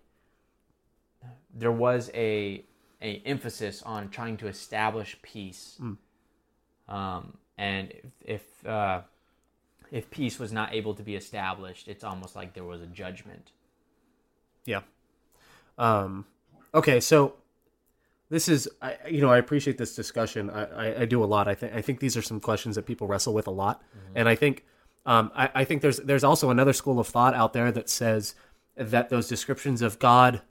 [1.54, 2.64] there was a
[3.02, 5.78] a emphasis on trying to establish peace.
[6.88, 9.02] Um, and if if, uh,
[9.90, 13.52] if peace was not able to be established, it's almost like there was a judgment.
[14.66, 14.80] yeah.
[15.78, 16.24] Um,
[16.72, 17.34] okay, so
[18.30, 20.50] this is, I, you know, I appreciate this discussion.
[20.50, 21.48] I, I, I do a lot.
[21.48, 23.82] I think I think these are some questions that people wrestle with a lot,
[24.14, 24.64] and I think,
[25.04, 28.34] um, I, I think there's there's also another school of thought out there that says
[28.76, 30.42] that those descriptions of God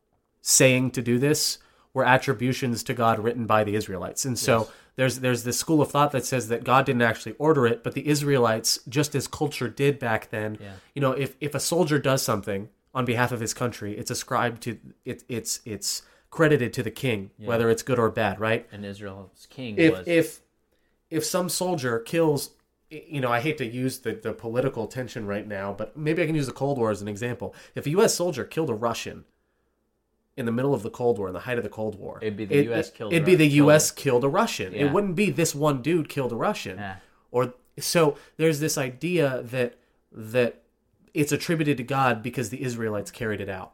[0.43, 1.57] saying to do this
[1.93, 4.59] were attributions to God written by the Israelites, and so.
[4.59, 4.71] Yes.
[4.95, 7.93] There's there's this school of thought that says that God didn't actually order it, but
[7.95, 10.73] the Israelites, just as culture did back then, Yeah.
[10.93, 14.61] you know, if if a soldier does something on behalf of his country, it's ascribed
[14.65, 15.23] to it.
[15.27, 18.67] It's it's credited to the king, whether it's good or bad, right?
[18.71, 20.41] And Israel's king If was if
[21.09, 22.51] if some soldier kills,
[22.91, 26.27] you know, I hate to use the the political tension right now, but maybe I
[26.27, 27.55] can use the Cold War as an example.
[27.73, 28.13] If a U.S.
[28.13, 29.25] soldier killed a Russian
[30.35, 32.35] in the middle of the Cold War, in the height of the Cold War, It'd
[32.37, 33.91] be the US killed It'd a- be the U.S.
[33.91, 34.73] killed a Russian.
[34.73, 34.85] Yeah.
[34.85, 36.95] It wouldn't be this one dude killed a Russian Yeah.
[37.31, 39.75] or so there's this idea that
[40.11, 40.61] that
[41.13, 43.73] it's attributed to God because the Israelites carried it out.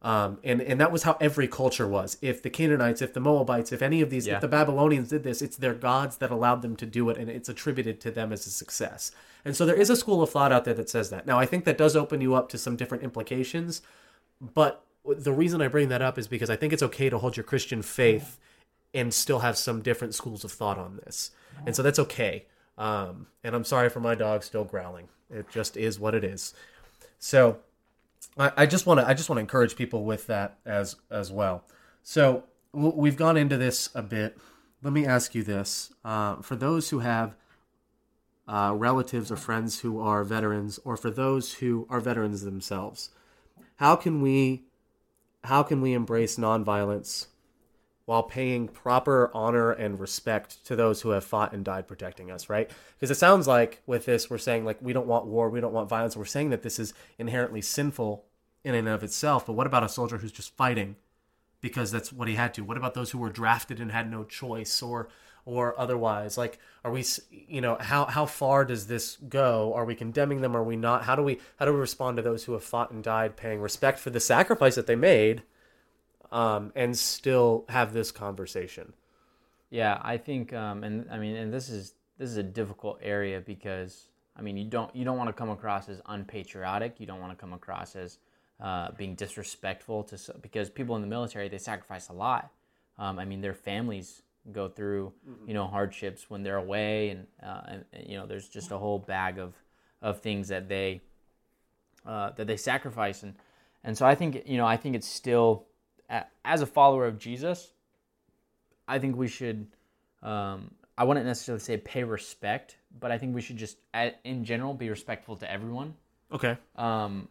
[0.00, 2.16] Um, and and that was how every culture was.
[2.22, 4.36] If the Canaanites, if the Moabites, if any of these, Yeah.
[4.36, 7.28] if the Babylonians did this, it's their gods that allowed them to do it, and
[7.28, 9.10] it's attributed to them as a success.
[9.44, 11.26] And so there is a school of thought out there that says that.
[11.26, 13.82] Now I think that does open you up to some different implications,
[14.40, 14.84] but
[15.16, 17.44] the reason I bring that up is because I think it's okay to hold your
[17.44, 18.38] Christian faith
[18.94, 21.30] and still have some different schools of thought on this.
[21.66, 22.46] And so that's okay.
[22.76, 25.08] Um, and I'm sorry for my dog still growling.
[25.30, 26.54] It just is what it is.
[27.18, 27.58] So
[28.36, 31.64] I, just want to I just want to encourage people with that as as well.
[32.02, 34.38] So we've gone into this a bit.
[34.82, 37.34] Let me ask you this: uh, for those who have
[38.46, 43.10] uh, relatives or friends who are veterans, or for those who are veterans themselves,
[43.76, 44.62] how can we
[45.48, 47.26] how can we embrace nonviolence
[48.04, 52.50] while paying proper honor and respect to those who have fought and died protecting us,
[52.50, 52.70] right?
[52.94, 55.72] Because it sounds like with this, we're saying like we don't want war, we don't
[55.72, 56.16] want violence.
[56.16, 58.24] We're saying that this is inherently sinful
[58.62, 59.46] in and of itself.
[59.46, 60.96] But what about a soldier who's just fighting
[61.62, 62.62] because that's what he had to?
[62.62, 65.08] What about those who were drafted and had no choice or
[65.48, 66.36] or otherwise?
[66.36, 69.72] Like, are we, you know, how how far does this go?
[69.74, 70.54] Are we condemning them?
[70.54, 71.04] Are we not?
[71.04, 73.60] How do we how do we respond to those who have fought and died, paying
[73.60, 75.42] respect for the sacrifice that they made,
[76.30, 78.92] um, and still have this conversation?
[79.70, 83.40] Yeah, I think, um, and I mean, and this is this is a difficult area
[83.40, 86.96] because I mean, you don't you don't want to come across as unpatriotic.
[86.98, 88.18] You don't want to come across as
[88.60, 92.50] uh, being disrespectful to because people in the military they sacrifice a lot.
[92.98, 94.22] Um, I mean, their families
[94.52, 95.12] go through
[95.46, 98.78] you know hardships when they're away, and, uh, and, and, you know there's just a
[98.78, 99.54] whole bag of
[100.00, 101.00] of things that they
[102.06, 103.34] uh, that they sacrifice, and
[103.84, 105.66] and so I think you know I think it's still
[106.44, 107.72] as a follower of Jesus,
[108.86, 109.66] I think we should.
[110.22, 113.76] Um, I wouldn't necessarily say pay respect, but I think we should just,
[114.24, 115.94] in general, be respectful to everyone.
[116.32, 116.56] Okay.
[116.74, 117.28] Um,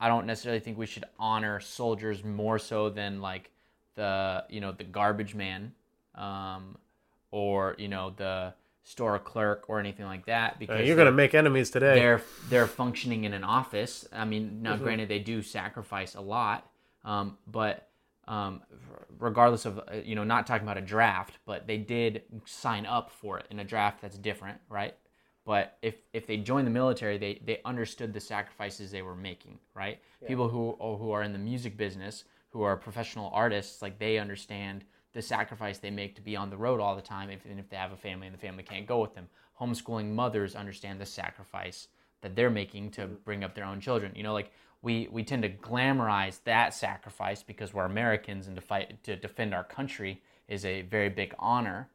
[0.00, 3.50] I don't necessarily think we should honor soldiers more so than like
[3.94, 5.72] the you know the garbage man,
[6.14, 6.76] um,
[7.30, 8.54] or you know the
[8.84, 10.58] store clerk or anything like that.
[10.58, 11.94] Because uh, you're gonna make enemies today.
[11.94, 14.06] They're they're functioning in an office.
[14.12, 14.84] I mean, now mm-hmm.
[14.84, 16.70] granted they do sacrifice a lot,
[17.04, 17.88] um, but
[18.28, 18.62] um,
[19.18, 23.10] regardless of uh, you know not talking about a draft, but they did sign up
[23.10, 24.94] for it in a draft that's different, right?
[25.44, 29.58] But if if they joined the military, they they understood the sacrifices they were making,
[29.74, 30.00] right?
[30.20, 30.28] Yeah.
[30.28, 34.84] People who who are in the music business, who are professional artists, like they understand
[35.12, 37.76] the sacrifice they make to be on the road all the time, if, if they
[37.76, 39.28] have a family and the family can't go with them.
[39.60, 41.88] Homeschooling mothers understand the sacrifice
[42.22, 43.14] that they're making to mm-hmm.
[43.24, 44.12] bring up their own children.
[44.14, 44.50] You know, like
[44.80, 49.54] we we tend to glamorize that sacrifice because we're Americans and to fight to defend
[49.54, 51.88] our country is a very big honor,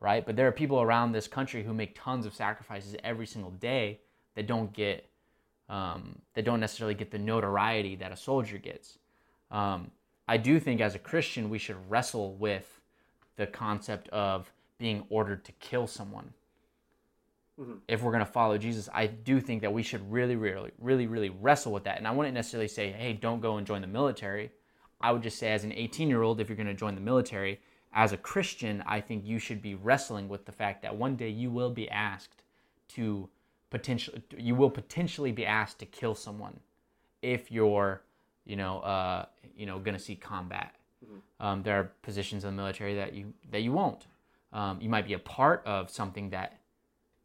[0.00, 0.24] right?
[0.24, 4.00] But there are people around this country who make tons of sacrifices every single day
[4.34, 5.08] that don't get
[5.68, 8.98] um, that don't necessarily get the notoriety that a soldier gets.
[9.50, 9.90] Um,
[10.28, 12.80] I do think as a Christian we should wrestle with
[13.36, 16.32] the concept of being ordered to kill someone
[17.60, 17.74] mm-hmm.
[17.88, 21.06] if we're going to follow Jesus, I do think that we should really, really, really,
[21.06, 21.98] really wrestle with that.
[21.98, 24.50] And I wouldn't necessarily say, hey, don't go and join the military.
[25.00, 27.00] I would just say, as an 18 year old, if you're going to join the
[27.00, 27.60] military,
[27.92, 31.30] as a Christian, I think you should be wrestling with the fact that one day
[31.30, 32.42] you will be asked
[32.88, 33.28] to
[33.70, 36.60] potentially, you will potentially be asked to kill someone
[37.22, 38.02] if you're,
[38.48, 39.26] you know, uh,
[39.56, 40.74] you know, going to see combat.
[41.04, 41.46] Mm-hmm.
[41.46, 44.06] Um, there are positions in the military that you that you won't.
[44.52, 46.58] Um, you might be a part of something that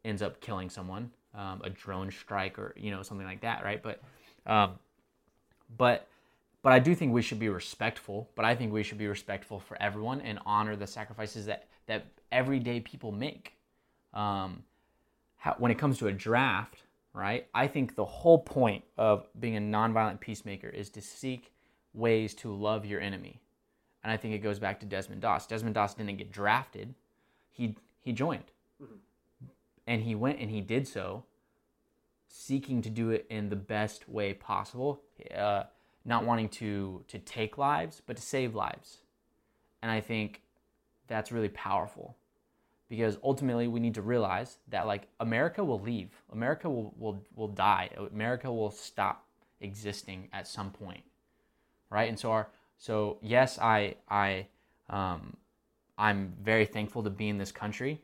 [0.03, 3.81] ends up killing someone, um, a drone strike or you know something like that, right?
[3.81, 4.03] But,
[4.45, 4.73] um,
[5.77, 6.07] but,
[6.61, 8.29] but I do think we should be respectful.
[8.35, 12.05] But I think we should be respectful for everyone and honor the sacrifices that that
[12.31, 13.53] everyday people make.
[14.13, 14.63] Um,
[15.37, 16.82] how, when it comes to a draft,
[17.13, 17.47] right?
[17.53, 21.51] I think the whole point of being a nonviolent peacemaker is to seek
[21.93, 23.39] ways to love your enemy.
[24.03, 25.47] And I think it goes back to Desmond Doss.
[25.47, 26.93] Desmond Doss didn't get drafted;
[27.51, 28.51] he he joined.
[28.81, 28.95] Mm-hmm.
[29.87, 31.23] And he went and he did so,
[32.27, 35.01] seeking to do it in the best way possible,
[35.35, 35.63] uh,
[36.05, 38.99] not wanting to, to take lives, but to save lives.
[39.81, 40.41] And I think
[41.07, 42.17] that's really powerful
[42.93, 46.09] because ultimately we need to realize that like America will leave.
[46.31, 47.89] America will, will, will die.
[48.11, 49.25] America will stop
[49.61, 51.03] existing at some point.
[51.89, 52.07] Right.
[52.07, 54.45] And so our, so yes, I, I,
[54.89, 55.35] um,
[55.97, 57.99] I'm very thankful to be in this country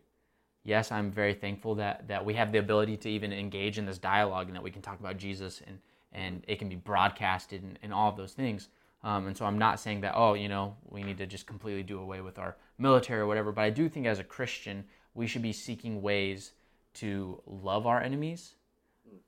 [0.63, 3.97] yes, I'm very thankful that that we have the ability to even engage in this
[3.97, 5.79] dialogue and that we can talk about Jesus and
[6.11, 8.69] and it can be broadcasted and, and all of those things.
[9.03, 11.83] Um, and so I'm not saying that oh, you know, we need to just completely
[11.83, 13.51] do away with our military or whatever.
[13.51, 16.51] But I do think as a Christian, we should be seeking ways
[16.95, 18.55] to love our enemies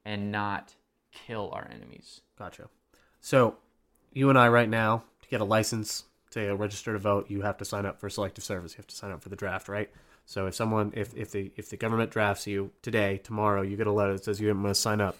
[0.05, 0.73] and not
[1.11, 2.21] kill our enemies.
[2.37, 2.69] Gotcha.
[3.19, 3.55] So
[4.13, 7.57] you and I right now to get a license to register to vote, you have
[7.57, 8.73] to sign up for selective service.
[8.73, 9.89] You have to sign up for the draft, right?
[10.25, 13.87] So if someone, if if the if the government drafts you today, tomorrow, you get
[13.87, 15.17] a letter that says you must sign up.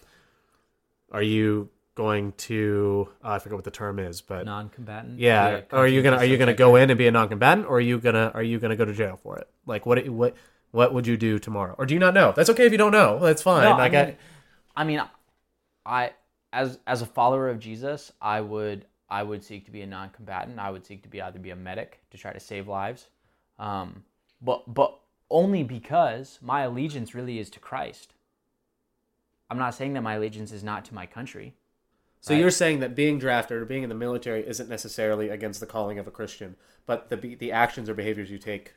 [1.10, 3.08] Are you going to?
[3.24, 5.18] Uh, I forget what the term is, but non-combatant.
[5.18, 5.50] Yeah.
[5.50, 7.80] yeah are you gonna Are you gonna go in and be a non-combatant, or are
[7.80, 9.48] you gonna Are you gonna go to jail for it?
[9.66, 10.34] Like what what
[10.70, 11.74] what would you do tomorrow?
[11.78, 12.32] Or do you not know?
[12.34, 13.18] That's okay if you don't know.
[13.18, 13.64] That's fine.
[13.64, 14.16] No, like I, mean,
[14.76, 15.02] I, I mean,
[15.84, 16.10] I
[16.52, 20.58] as as a follower of Jesus, I would I would seek to be a non-combatant.
[20.58, 23.08] I would seek to be either be a medic to try to save lives.
[23.58, 24.04] Um,
[24.40, 24.98] but but
[25.30, 28.14] only because my allegiance really is to Christ.
[29.50, 31.54] I'm not saying that my allegiance is not to my country.
[32.22, 32.40] So right?
[32.40, 35.98] you're saying that being drafted or being in the military isn't necessarily against the calling
[35.98, 36.56] of a Christian,
[36.86, 38.74] but the the actions or behaviors you take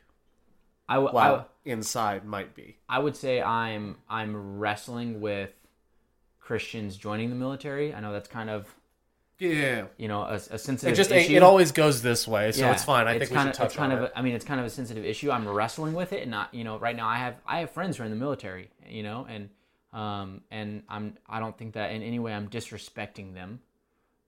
[0.88, 2.76] I w- while I w- inside might be.
[2.88, 5.50] I would say I'm I'm wrestling with
[6.40, 7.94] Christians joining the military.
[7.94, 8.74] I know that's kind of
[9.38, 9.86] Yeah.
[9.96, 11.34] you know, a, a It just issue.
[11.36, 13.06] it always goes this way, so Yeah, it's fine.
[13.06, 14.04] I think we kind should of, touch it's kind on of.
[14.06, 15.30] A, I mean, it's kind of a sensitive issue.
[15.30, 17.96] I'm wrestling with it, and not you know, right now I have I have friends
[17.96, 19.50] who are in the military, you know, and
[19.96, 23.60] um and I'm I don't think that in any way I'm disrespecting them,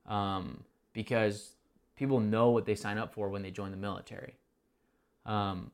[0.05, 0.63] um
[0.93, 1.55] because
[1.95, 4.35] people know what they sign up for when they join the military.
[5.25, 5.71] Um,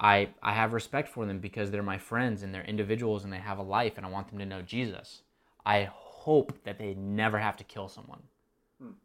[0.00, 3.38] I I have respect for them because they're my friends and they're individuals and they
[3.38, 5.22] have a life, and I want them to know Jesus.
[5.66, 8.22] I hope that they never have to kill someone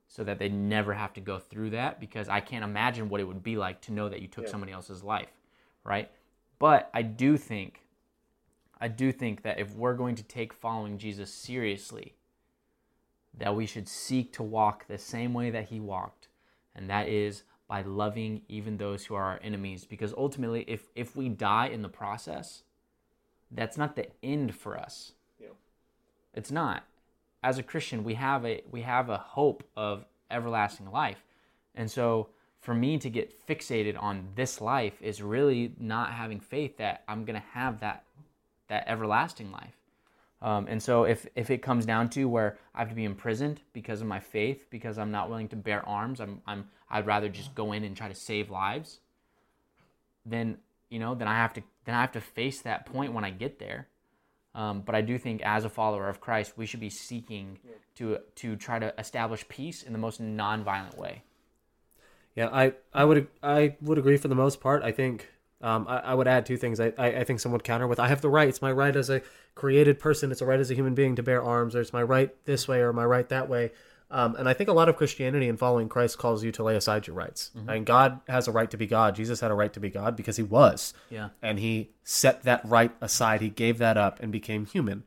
[0.08, 3.26] so that they never have to go through that because I can't imagine what it
[3.26, 5.30] would be like to know that you took somebody else's life,
[5.84, 6.10] right?
[6.60, 7.83] But I do think
[8.84, 12.16] I do think that if we're going to take following Jesus seriously,
[13.34, 16.28] that we should seek to walk the same way that he walked,
[16.76, 21.16] and that is by loving even those who are our enemies because ultimately if if
[21.16, 22.64] we die in the process,
[23.50, 25.14] that's not the end for us.
[26.34, 26.84] It's not.
[27.42, 31.24] As a Christian, we have a we have a hope of everlasting life.
[31.74, 32.32] And so
[32.64, 37.26] for me to get fixated on this life is really not having faith that I'm
[37.26, 38.06] going to have that
[38.68, 39.76] that everlasting life.
[40.42, 43.62] Um, and so if if it comes down to where I have to be imprisoned
[43.72, 47.30] because of my faith, because I'm not willing to bear arms, I'm I'm I'd rather
[47.30, 49.00] just go in and try to save lives.
[50.26, 50.58] Then
[50.90, 53.30] you know, then I have to then I have to face that point when I
[53.30, 53.88] get there.
[54.56, 57.58] Um, but I do think, as a follower of Christ, we should be seeking
[57.96, 61.24] to to try to establish peace in the most nonviolent way.
[62.36, 64.84] Yeah, I, I would I would agree for the most part.
[64.84, 65.30] I think
[65.64, 66.80] um, I, I would add two things.
[66.80, 68.48] I, I, I think some would counter with I have the right.
[68.48, 69.22] It's my right as a
[69.56, 70.32] created person.
[70.32, 71.76] It's a right as a human being to bear arms.
[71.76, 73.72] Or it's my right this way or my right that way.
[74.12, 76.76] Um, and I think a lot of Christianity and following Christ calls you to lay
[76.76, 77.50] aside your rights.
[77.68, 79.16] And God has a right to be God.
[79.16, 80.94] Jesus had a right to be God because he was.
[81.10, 81.30] Yeah.
[81.42, 83.42] And he set that right aside.
[83.42, 85.04] He gave that up and became human.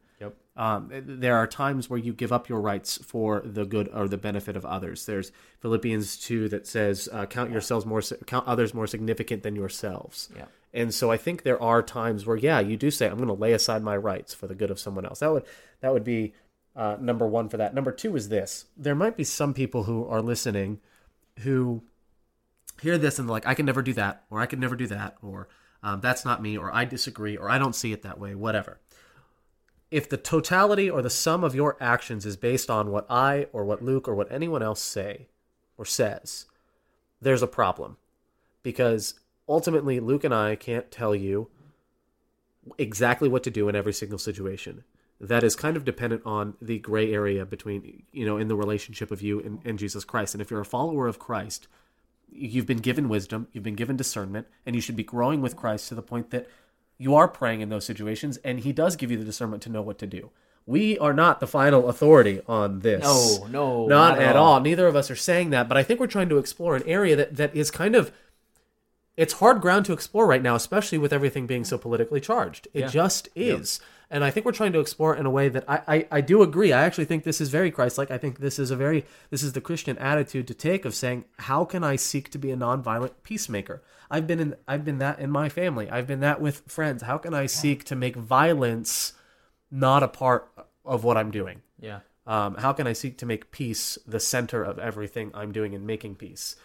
[0.56, 4.16] Um, there are times where you give up your rights for the good or the
[4.16, 5.04] benefit of others.
[5.04, 5.30] There's
[5.60, 10.46] Philippians two that says, uh, "Count yourselves more, count others more significant than yourselves." Yeah.
[10.72, 13.34] And so I think there are times where, yeah, you do say, "I'm going to
[13.34, 15.44] lay aside my rights for the good of someone else." That would
[15.80, 16.32] that would be
[16.74, 17.74] uh, number one for that.
[17.74, 20.80] Number two is this: there might be some people who are listening
[21.40, 21.82] who
[22.80, 24.86] hear this and they're like, I can never do that, or I can never do
[24.88, 25.48] that, or
[25.82, 28.80] um, that's not me, or I disagree, or I don't see it that way, whatever.
[29.90, 33.64] If the totality or the sum of your actions is based on what I or
[33.64, 35.28] what Luke or what anyone else say
[35.78, 36.46] or says,
[37.20, 37.96] there's a problem.
[38.62, 39.14] Because
[39.48, 41.48] ultimately, Luke and I can't tell you
[42.78, 44.82] exactly what to do in every single situation.
[45.20, 49.10] That is kind of dependent on the gray area between, you know, in the relationship
[49.10, 50.34] of you and, and Jesus Christ.
[50.34, 51.68] And if you're a follower of Christ,
[52.30, 55.88] you've been given wisdom, you've been given discernment, and you should be growing with Christ
[55.88, 56.48] to the point that
[56.98, 59.82] you are praying in those situations, and He does give you the discernment to know
[59.82, 60.30] what to do.
[60.64, 63.02] We are not the final authority on this.
[63.04, 64.54] No, no, not, not at all.
[64.54, 64.60] all.
[64.60, 67.14] Neither of us are saying that, but I think we're trying to explore an area
[67.16, 68.10] that, that is kind of
[69.16, 72.68] it's hard ground to explore right now, especially with everything being so politically charged.
[72.74, 72.88] It Yeah.
[72.88, 73.80] just is.
[74.08, 76.20] And I think we're trying to explore it in a way that I, I, I
[76.20, 76.72] do agree.
[76.72, 78.10] I actually think this is very Christ like.
[78.10, 81.24] I think this is a very this is the Christian attitude to take of saying,
[81.40, 83.82] How can I seek to be a nonviolent peacemaker?
[84.08, 85.90] I've been in I've been that in my family.
[85.90, 87.02] I've been that with friends.
[87.02, 89.12] How can I seek to make violence
[89.70, 90.48] not a part
[90.84, 91.62] of what I'm doing?
[91.80, 92.00] Yeah.
[92.28, 95.84] Um, how can I seek to make peace the center of everything I'm doing in
[95.84, 96.56] making peace?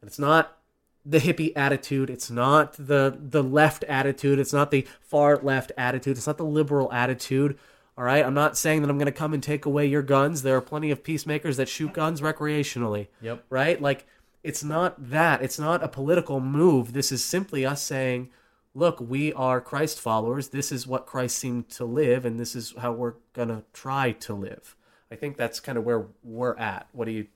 [0.00, 0.59] And it's not
[1.04, 2.10] the hippie attitude.
[2.10, 4.38] It's not the the left attitude.
[4.38, 6.16] It's not the far left attitude.
[6.16, 7.58] It's not the liberal attitude.
[7.98, 8.24] All right.
[8.24, 10.42] I'm not saying that I'm going to come and take away your guns.
[10.42, 13.08] There are plenty of peacemakers that shoot guns recreationally.
[13.20, 13.44] Yep.
[13.50, 13.80] Right.
[13.80, 14.06] Like
[14.42, 15.42] it's not that.
[15.42, 16.92] It's not a political move.
[16.94, 18.30] This is simply us saying,
[18.74, 20.48] look, we are Christ followers.
[20.48, 24.32] This is what Christ seemed to live, and this is how we're gonna try to
[24.34, 24.76] live.
[25.12, 26.86] I think that's kind of where we're at.
[26.92, 27.26] What do you?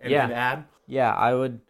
[0.00, 0.26] Anything Yeah.
[0.26, 0.64] to add?
[0.88, 1.60] Yeah, I would.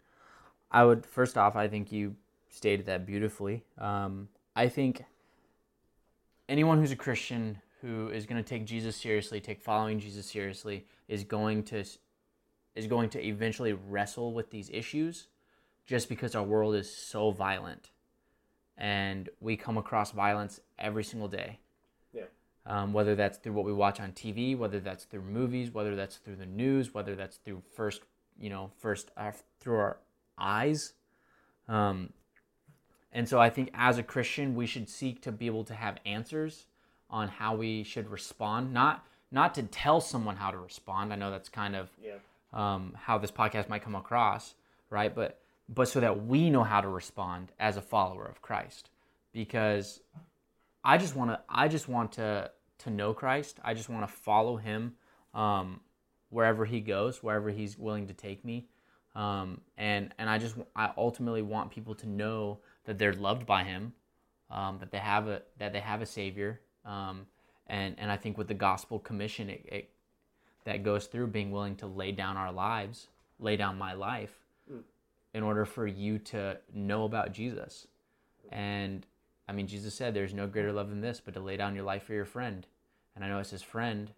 [0.75, 1.05] I would.
[1.05, 2.15] First off, I think you
[2.49, 3.63] stated that beautifully.
[3.77, 4.27] Um,
[4.57, 5.05] I think
[6.49, 10.85] anyone who's a Christian who is going to take Jesus seriously, take following Jesus seriously,
[11.07, 11.85] is going to
[12.75, 15.27] is going to eventually wrestle with these issues,
[15.85, 17.91] just because our world is so violent,
[18.77, 21.59] and we come across violence every single day.
[22.13, 22.23] Yeah.
[22.65, 26.17] um, whether that's through what we watch on TV, whether that's through movies, whether that's
[26.17, 28.01] through the news, whether that's through first,
[28.37, 29.31] you know, first uh,
[29.61, 29.97] through our
[30.37, 30.93] eyes.
[31.67, 32.11] Um,
[33.11, 35.97] and so I think as a Christian, we should seek to be able to have
[36.05, 36.65] answers
[37.09, 41.11] on how we should respond, not not to tell someone how to respond.
[41.11, 42.15] I know that's kind of Yeah.
[42.53, 44.55] um, how this podcast might come across,
[44.89, 45.13] right?
[45.13, 48.89] But but so that we know how to respond as a follower of Christ,
[49.31, 49.99] because
[50.83, 53.59] I just want to I just want to to know Christ.
[53.63, 54.95] I just want to follow Him,
[55.33, 55.79] um,
[56.29, 58.67] wherever He goes, wherever He's willing to take me.
[59.15, 63.63] Um, and and I just I ultimately want people to know that they're loved by
[63.63, 63.93] Him,
[64.51, 66.61] um, that they have a that they have a Savior.
[66.83, 67.25] Um,
[67.67, 69.89] and and I think with the gospel commission, it, it
[70.65, 73.07] that goes through being willing to lay down our lives,
[73.39, 74.33] lay down my life,
[75.33, 77.87] in order for you to know about Jesus.
[78.51, 79.05] And
[79.47, 81.85] I mean, Jesus said, "There's no greater love than this, but to lay down your
[81.85, 82.67] life for your friend."
[83.15, 84.11] And I know it's his friend,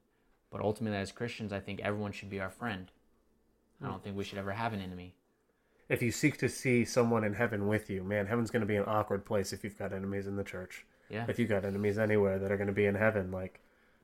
[0.49, 2.91] but ultimately, as Christians, I think everyone should be our friend.
[3.83, 5.13] I don't think we should ever have an enemy.
[5.89, 8.75] If you seek to see someone in heaven with you, man, heaven's going to be
[8.75, 10.85] an awkward place if you've got enemies in the church.
[11.09, 11.25] Yeah.
[11.29, 13.61] If you've got enemies anywhere that are going to be in heaven, like,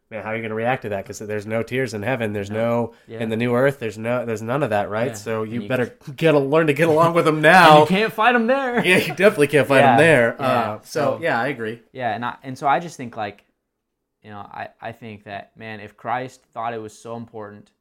[0.10, 1.04] man, how are you going to react to that?
[1.04, 2.32] Because there's no tears in heaven.
[2.32, 3.20] There's no, Yeah.
[3.20, 3.80] in the new earth.
[3.80, 5.08] There's no, there's none of that, right?
[5.08, 5.14] Yeah.
[5.16, 7.82] So you you- better get a, learn to get along with them now.
[7.82, 8.86] you can't fight them there.
[8.86, 10.42] yeah, you definitely can't fight Yeah, them there.
[10.42, 11.82] Uh, so, So- yeah, I agree.
[11.92, 13.44] Yeah, and I and so I just think like,
[14.22, 17.72] you know, I I think that man, if Christ thought it was so important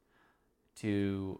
[0.77, 1.39] to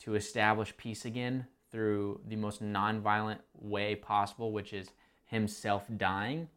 [0.00, 4.90] to establish peace again through the most nonviolent way possible, which is
[5.26, 6.48] himself dying,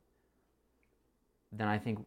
[1.52, 2.06] then I think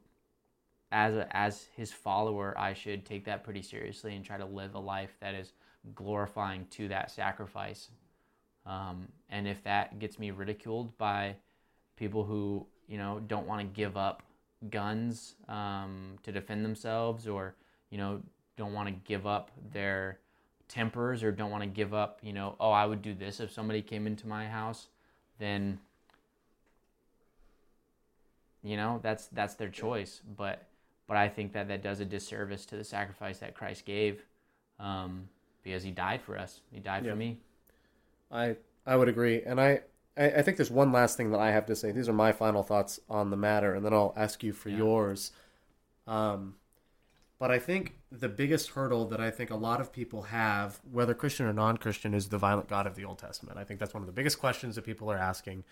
[0.91, 4.75] as a, as his follower, I should take that pretty seriously and try to live
[4.75, 5.53] a life that is
[5.95, 7.91] glorifying to that sacrifice.
[8.65, 11.37] Um, and if that gets me ridiculed by
[11.97, 14.23] people who you know don't want to give up
[14.71, 17.55] guns um, to defend themselves, or
[17.91, 18.21] you know
[18.57, 20.19] don't want to give up their
[20.69, 23.51] tempers, or don't want to give up, you know, oh, I would do this if
[23.53, 24.89] somebody came into my house,
[25.39, 25.79] then
[28.63, 30.21] you know that's that's their choice.
[30.37, 30.65] But
[31.07, 34.25] but I think that that does a disservice to the sacrifice that Christ gave,
[34.81, 35.29] um,
[35.63, 36.61] because He died for us.
[36.73, 37.13] He died Yeah.
[37.13, 37.39] for me.
[38.31, 38.57] I
[38.87, 39.83] I would agree, and I,
[40.17, 41.93] I I think there's one last thing that I have to say.
[41.93, 44.79] These are my final thoughts on the matter, and then I'll ask you for Yeah.
[44.79, 45.33] yours.
[46.07, 46.55] Um,
[47.39, 51.15] but I think the biggest hurdle that I think a lot of people have, whether
[51.15, 53.59] Christian or non-Christian, is the violent God of the Old Testament.
[53.59, 55.65] I think that's one of the biggest questions that people are asking.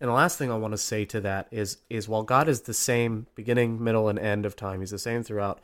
[0.00, 2.62] And the last thing I want to say to that is is while God is
[2.62, 5.60] the same beginning, middle, and end of time, He's the same throughout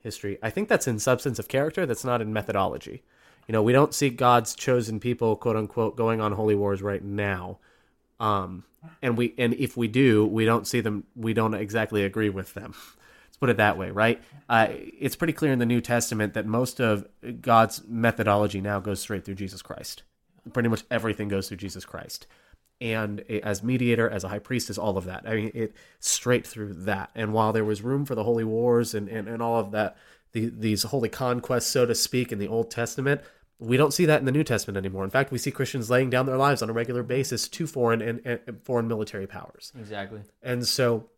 [0.00, 0.38] history.
[0.42, 1.86] I think that's in substance of character.
[1.86, 3.02] That's not in methodology.
[3.46, 7.02] You know, we don't see God's chosen people, quote unquote, going on holy wars right
[7.02, 7.58] now.
[8.20, 8.64] Um,
[9.00, 11.04] and we and if we do, we don't see them.
[11.16, 12.74] We don't exactly agree with them.
[13.40, 14.22] Put it that way, right?
[14.48, 17.06] Uh, it's pretty clear in the New Testament that most of
[17.40, 20.02] God's methodology now goes straight through Jesus Christ.
[20.52, 22.26] Pretty much everything goes through Jesus Christ
[22.80, 25.24] and as mediator, as a high priest, is all of that.
[25.26, 27.10] I mean, it straight through that.
[27.14, 29.96] And while there was room for the holy wars and, and, and all of that,
[30.32, 33.20] the, these holy conquests, so to speak, in the Old Testament,
[33.58, 35.02] we don't see that in the New Testament anymore.
[35.02, 38.00] In fact, we see Christians laying down their lives on a regular basis to foreign
[38.00, 39.72] and, and foreign military powers.
[39.78, 40.20] Exactly.
[40.42, 41.08] And so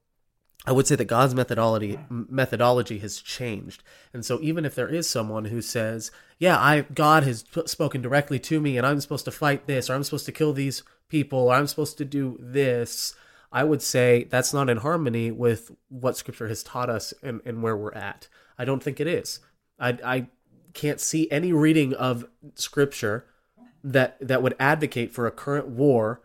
[0.66, 3.82] I would say that God's methodology methodology has changed.
[4.12, 8.38] And so even if there is someone who says, "Yeah, I God has spoken directly
[8.40, 11.38] to me and I'm supposed to fight this or I'm supposed to kill these people
[11.38, 13.14] or I'm supposed to do this,"
[13.50, 17.62] I would say that's not in harmony with what scripture has taught us and, and
[17.62, 18.28] where we're at.
[18.58, 19.40] I don't think it is.
[19.78, 20.26] I I
[20.74, 23.24] can't see any reading of scripture
[23.82, 26.20] that that would advocate for a current war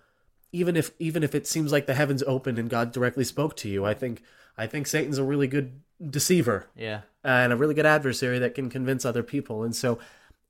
[0.55, 3.69] even if even if it seems like the heavens opened and God directly spoke to
[3.69, 4.21] you, I think
[4.57, 7.01] I think Satan's a really good deceiver Yeah.
[7.23, 9.63] and a really good adversary that can convince other people.
[9.63, 9.99] And so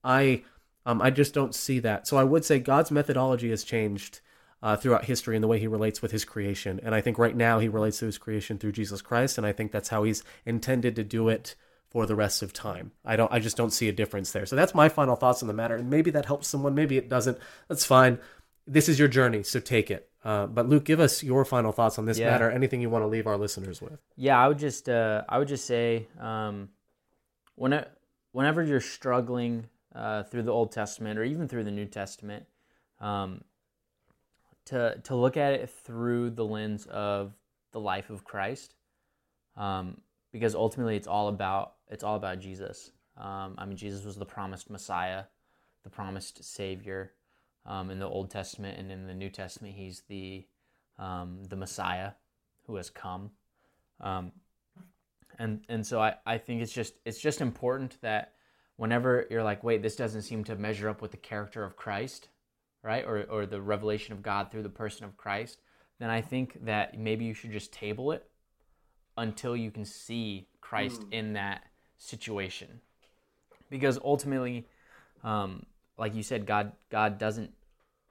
[0.03, 0.43] I
[0.85, 2.07] um, I just don't see that.
[2.07, 4.19] So I would say God's methodology has changed
[4.61, 6.79] uh, throughout history in the way he relates with his creation.
[6.83, 9.51] And I think right now he relates to his creation through Jesus Christ, and I
[9.51, 11.55] think that's how he's intended to do it
[11.89, 12.91] for the rest of time.
[13.03, 14.45] I don't I just don't see a difference there.
[14.45, 15.75] So that's my final thoughts on the matter.
[15.75, 17.37] And maybe that helps someone, maybe it doesn't.
[17.67, 18.19] That's fine.
[18.67, 20.09] This is your journey, so take it.
[20.23, 22.31] Uh, but Luke, give us your final thoughts on this Yeah.
[22.31, 22.49] matter.
[22.49, 23.99] Anything you want to leave our listeners with?
[24.15, 26.69] Yeah, I would just uh, I would just say um,
[27.55, 27.85] when
[28.31, 32.47] whenever you're struggling uh, through the Old Testament or even through the New Testament,
[32.99, 33.43] um,
[34.65, 37.33] to to look at it through the lens of
[37.71, 38.73] the life of Christ,
[39.55, 40.01] um,
[40.31, 42.89] because ultimately it's all about it's all about Jesus.
[43.15, 45.25] Um, I mean, Jesus was the promised Messiah,
[45.83, 47.11] the promised Savior.
[47.67, 50.45] Um, in the Old Testament and in the New Testament, he's the
[50.99, 52.11] um, the Messiah
[52.67, 53.31] who has come.
[54.01, 54.31] Um,
[55.39, 58.33] and and so I, I think it's just it's just important that
[58.77, 62.29] whenever you're like, wait, this doesn't seem to measure up with the character of Christ,
[62.83, 63.05] right?
[63.05, 65.61] Or or the revelation of God through the person of Christ,
[65.99, 68.29] then I think that maybe you should just table it
[69.17, 71.63] until you can see Christ in that
[71.97, 72.81] situation.
[73.69, 74.67] Because ultimately,
[75.23, 75.65] um,
[75.97, 77.51] like you said, God God doesn't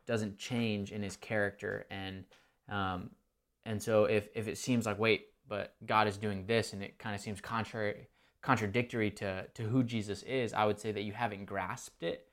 [0.07, 2.25] doesn't change in his character and
[2.69, 3.11] um,
[3.65, 6.99] and so if, if it seems like wait but god is doing this and it
[6.99, 8.07] kind of seems contrary
[8.45, 12.29] contradictory to to who Jesus is, I would say that you haven't grasped it,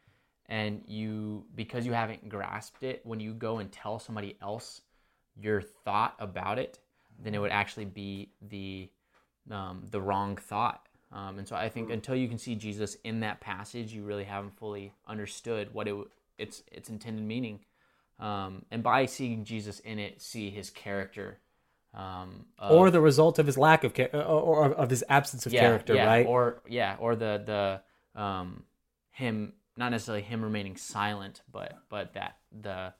[0.47, 4.81] and you because you haven't grasped it, when you go and tell somebody else
[5.39, 6.79] your thought about it,
[7.17, 8.89] then it would actually be the
[9.49, 10.87] um, the wrong thought.
[11.13, 14.23] Um, and so I think until you can see Jesus in that passage, you really
[14.23, 15.95] haven't fully understood what it
[16.37, 17.59] its its intended meaning.
[18.19, 21.39] Um, and by seeing Jesus in it, see his character.
[21.93, 25.53] Um, of- or the result of his lack of or, or of his absence of
[25.53, 26.25] yeah, character, yeah, right?
[26.25, 27.81] Or yeah, or the
[28.15, 28.63] the um,
[29.09, 32.93] him not necessarily him remaining silent, but but that the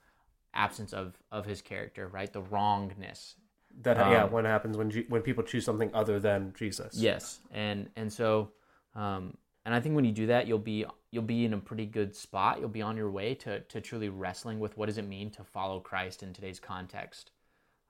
[0.54, 2.32] absence of of his character, right?
[2.32, 3.36] The wrongness.
[3.82, 6.96] That yeah, Um, what happens when G- when people choose something other than Jesus?
[6.96, 8.52] Yes, and and so
[8.96, 11.86] um, and I think when you do that, you'll be you'll be in a pretty
[11.86, 12.60] good spot.
[12.60, 15.44] You'll be on your way to to truly wrestling with what does it mean to
[15.44, 17.32] follow Christ in today's context,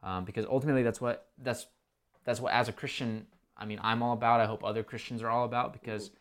[0.04, 1.68] um, because ultimately that's what that's
[2.24, 3.26] that's what as a Christian,
[3.58, 4.40] I mean, I'm all about.
[4.42, 6.12] I hope other Christians are all about because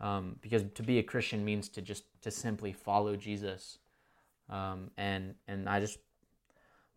[0.00, 3.78] um, because to be a Christian means to just to simply follow Jesus,
[4.48, 5.98] um, and and I just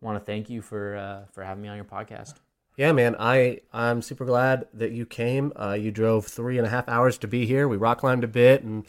[0.02, 2.34] want to thank you for uh, for having me on your podcast.
[2.76, 3.16] Yeah, man.
[3.18, 5.52] I I'm super glad that you came.
[5.56, 7.68] Uh, you drove three and a half hours to be here.
[7.68, 8.86] We rock climbed a bit and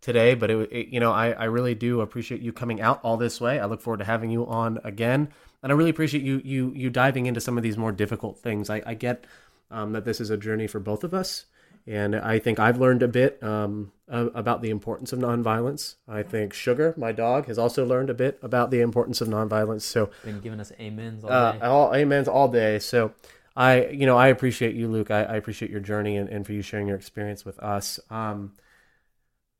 [0.00, 3.16] today, but it, it you know I I really do appreciate you coming out all
[3.16, 3.58] this way.
[3.58, 5.30] I look forward to having you on again,
[5.62, 8.70] and I really appreciate you you you diving into some of these more difficult things.
[8.70, 9.26] I I get
[9.70, 11.46] um, that this is a journey for both of us.
[11.86, 15.96] And I think I've learned a bit um, about the importance of nonviolence.
[16.08, 19.82] I think Sugar, my dog, has also learned a bit about the importance of nonviolence.
[19.82, 21.60] So Been giving us amens all uh, day.
[21.60, 22.78] all amens all day.
[22.78, 23.12] So
[23.54, 25.10] I, you know, I appreciate you, Luke.
[25.10, 28.00] I, I appreciate your journey and, and for you sharing your experience with us.
[28.10, 28.52] Um,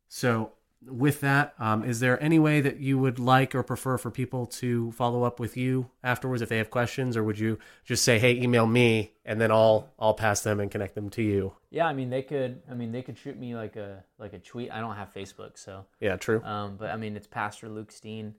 [0.08, 0.52] so
[0.86, 4.46] with that, um, is there any way that you would like or prefer for people
[4.46, 8.18] to follow up with you afterwards if they have questions, or would you just say,
[8.18, 11.54] "Hey, email me," and then I'll I'll pass them and connect them to you?
[11.70, 12.62] Yeah, I mean they could.
[12.70, 14.70] I mean they could shoot me like a like a tweet.
[14.70, 16.42] I don't have Facebook, so Yeah, true.
[16.44, 18.34] um, but I mean it's Pastor Luke Steen,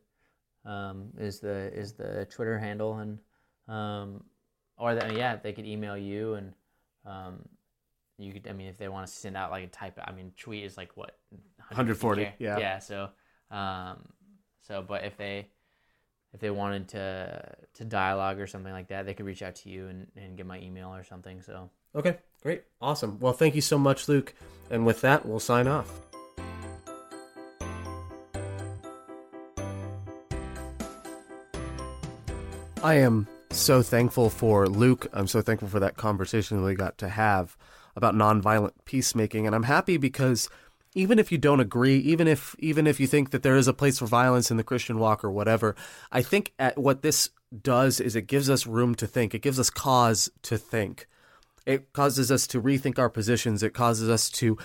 [0.66, 3.20] um, is the is the Twitter handle and
[3.68, 4.24] um,
[4.78, 6.54] or the, yeah they could email you and
[7.06, 7.42] um,
[8.18, 8.48] you could.
[8.48, 10.00] I mean if they want to send out like a type.
[10.04, 11.18] I mean tweet is like what
[11.70, 12.34] 140, K?
[12.40, 12.58] yeah.
[12.58, 12.80] Yeah.
[12.80, 13.10] So
[13.52, 13.98] um,
[14.62, 15.50] so but if they
[16.34, 19.70] if they wanted to to dialogue or something like that, they could reach out to
[19.70, 21.42] you and, and get my email or something.
[21.42, 23.20] So Okay, great, awesome.
[23.20, 24.34] Well, thank you so much, Luke.
[24.70, 25.90] And with that, we'll sign off.
[32.84, 35.08] I am so thankful for Luke.
[35.14, 37.58] I'm so thankful for that conversation that we got to have
[37.96, 40.50] about nonviolent peacemaking, and I'm happy because
[40.96, 43.74] even if you don't agree, even if even if you think that there is a
[43.74, 45.76] place for violence in the Christian walk or whatever,
[46.12, 47.30] I think at what this
[47.62, 49.36] does is it gives us room to think.
[49.36, 51.08] It gives us cause to think.
[51.66, 53.62] It causes us to rethink our positions.
[53.62, 54.58] It causes us to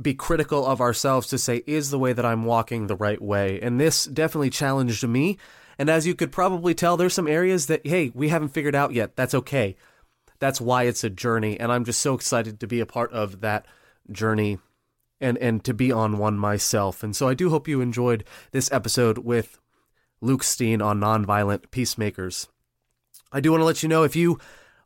[0.00, 3.60] be critical of ourselves to say, is the way that I'm walking the right way?
[3.60, 5.36] And this definitely challenged me.
[5.78, 8.92] And as you could probably tell, there's some areas that, hey, we haven't figured out
[8.92, 9.16] yet.
[9.16, 9.76] That's okay.
[10.38, 11.58] That's why it's a journey.
[11.58, 13.66] And I'm just so excited to be a part of that
[14.12, 14.58] journey
[15.20, 17.02] and, and to be on one myself.
[17.02, 19.58] And so I do hope you enjoyed this episode with
[20.20, 22.48] Luke Steen on nonviolent peacemakers.
[23.32, 24.38] I do want to let you know if you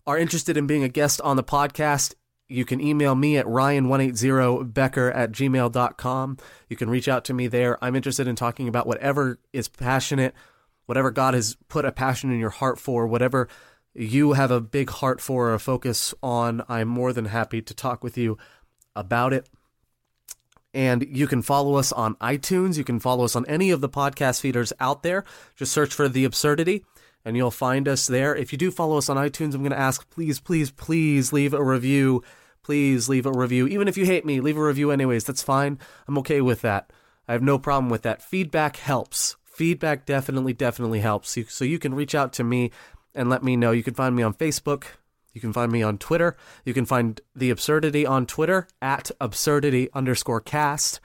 [0.06, 2.14] are interested in being a guest on the podcast,
[2.46, 6.36] you can email me at ryan180becker at gmail.com.
[6.68, 7.82] You can reach out to me there.
[7.82, 10.34] I'm interested in talking about whatever is passionate,
[10.86, 13.48] whatever God has put a passion in your heart for, whatever
[13.94, 16.62] you have a big heart for or a focus on.
[16.68, 18.36] I'm more than happy to talk with you
[18.94, 19.48] about it.
[20.74, 22.76] And you can follow us on iTunes.
[22.76, 25.24] You can follow us on any of the podcast feeders out there.
[25.56, 26.84] Just search for The Absurdity
[27.24, 28.34] and you'll find us there.
[28.34, 31.54] If you do follow us on iTunes, I'm going to ask, please, please, please leave
[31.54, 32.22] a review.
[32.62, 33.66] Please leave a review.
[33.66, 35.24] Even if you hate me, leave a review anyways.
[35.24, 35.78] That's fine.
[36.06, 36.90] I'm okay with that.
[37.28, 38.22] I have no problem with that.
[38.22, 39.36] Feedback helps.
[39.44, 41.38] Feedback definitely, definitely helps.
[41.48, 42.70] So you can reach out to me
[43.14, 43.70] and let me know.
[43.70, 44.84] You can find me on Facebook.
[45.34, 46.36] You can find me on Twitter.
[46.64, 51.00] You can find The Absurdity on Twitter at absurdity underscore cast.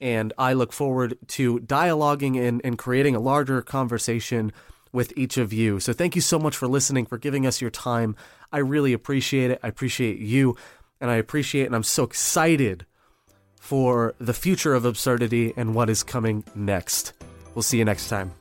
[0.00, 4.52] And I look forward to dialoguing and, and creating a larger conversation
[4.92, 5.78] with each of you.
[5.78, 8.16] So thank you so much for listening, for giving us your time.
[8.52, 9.60] I really appreciate it.
[9.62, 10.56] I appreciate you.
[11.00, 12.84] And I appreciate and I'm so excited
[13.60, 17.12] for the future of absurdity and what is coming next.
[17.54, 18.39] We'll see you next time.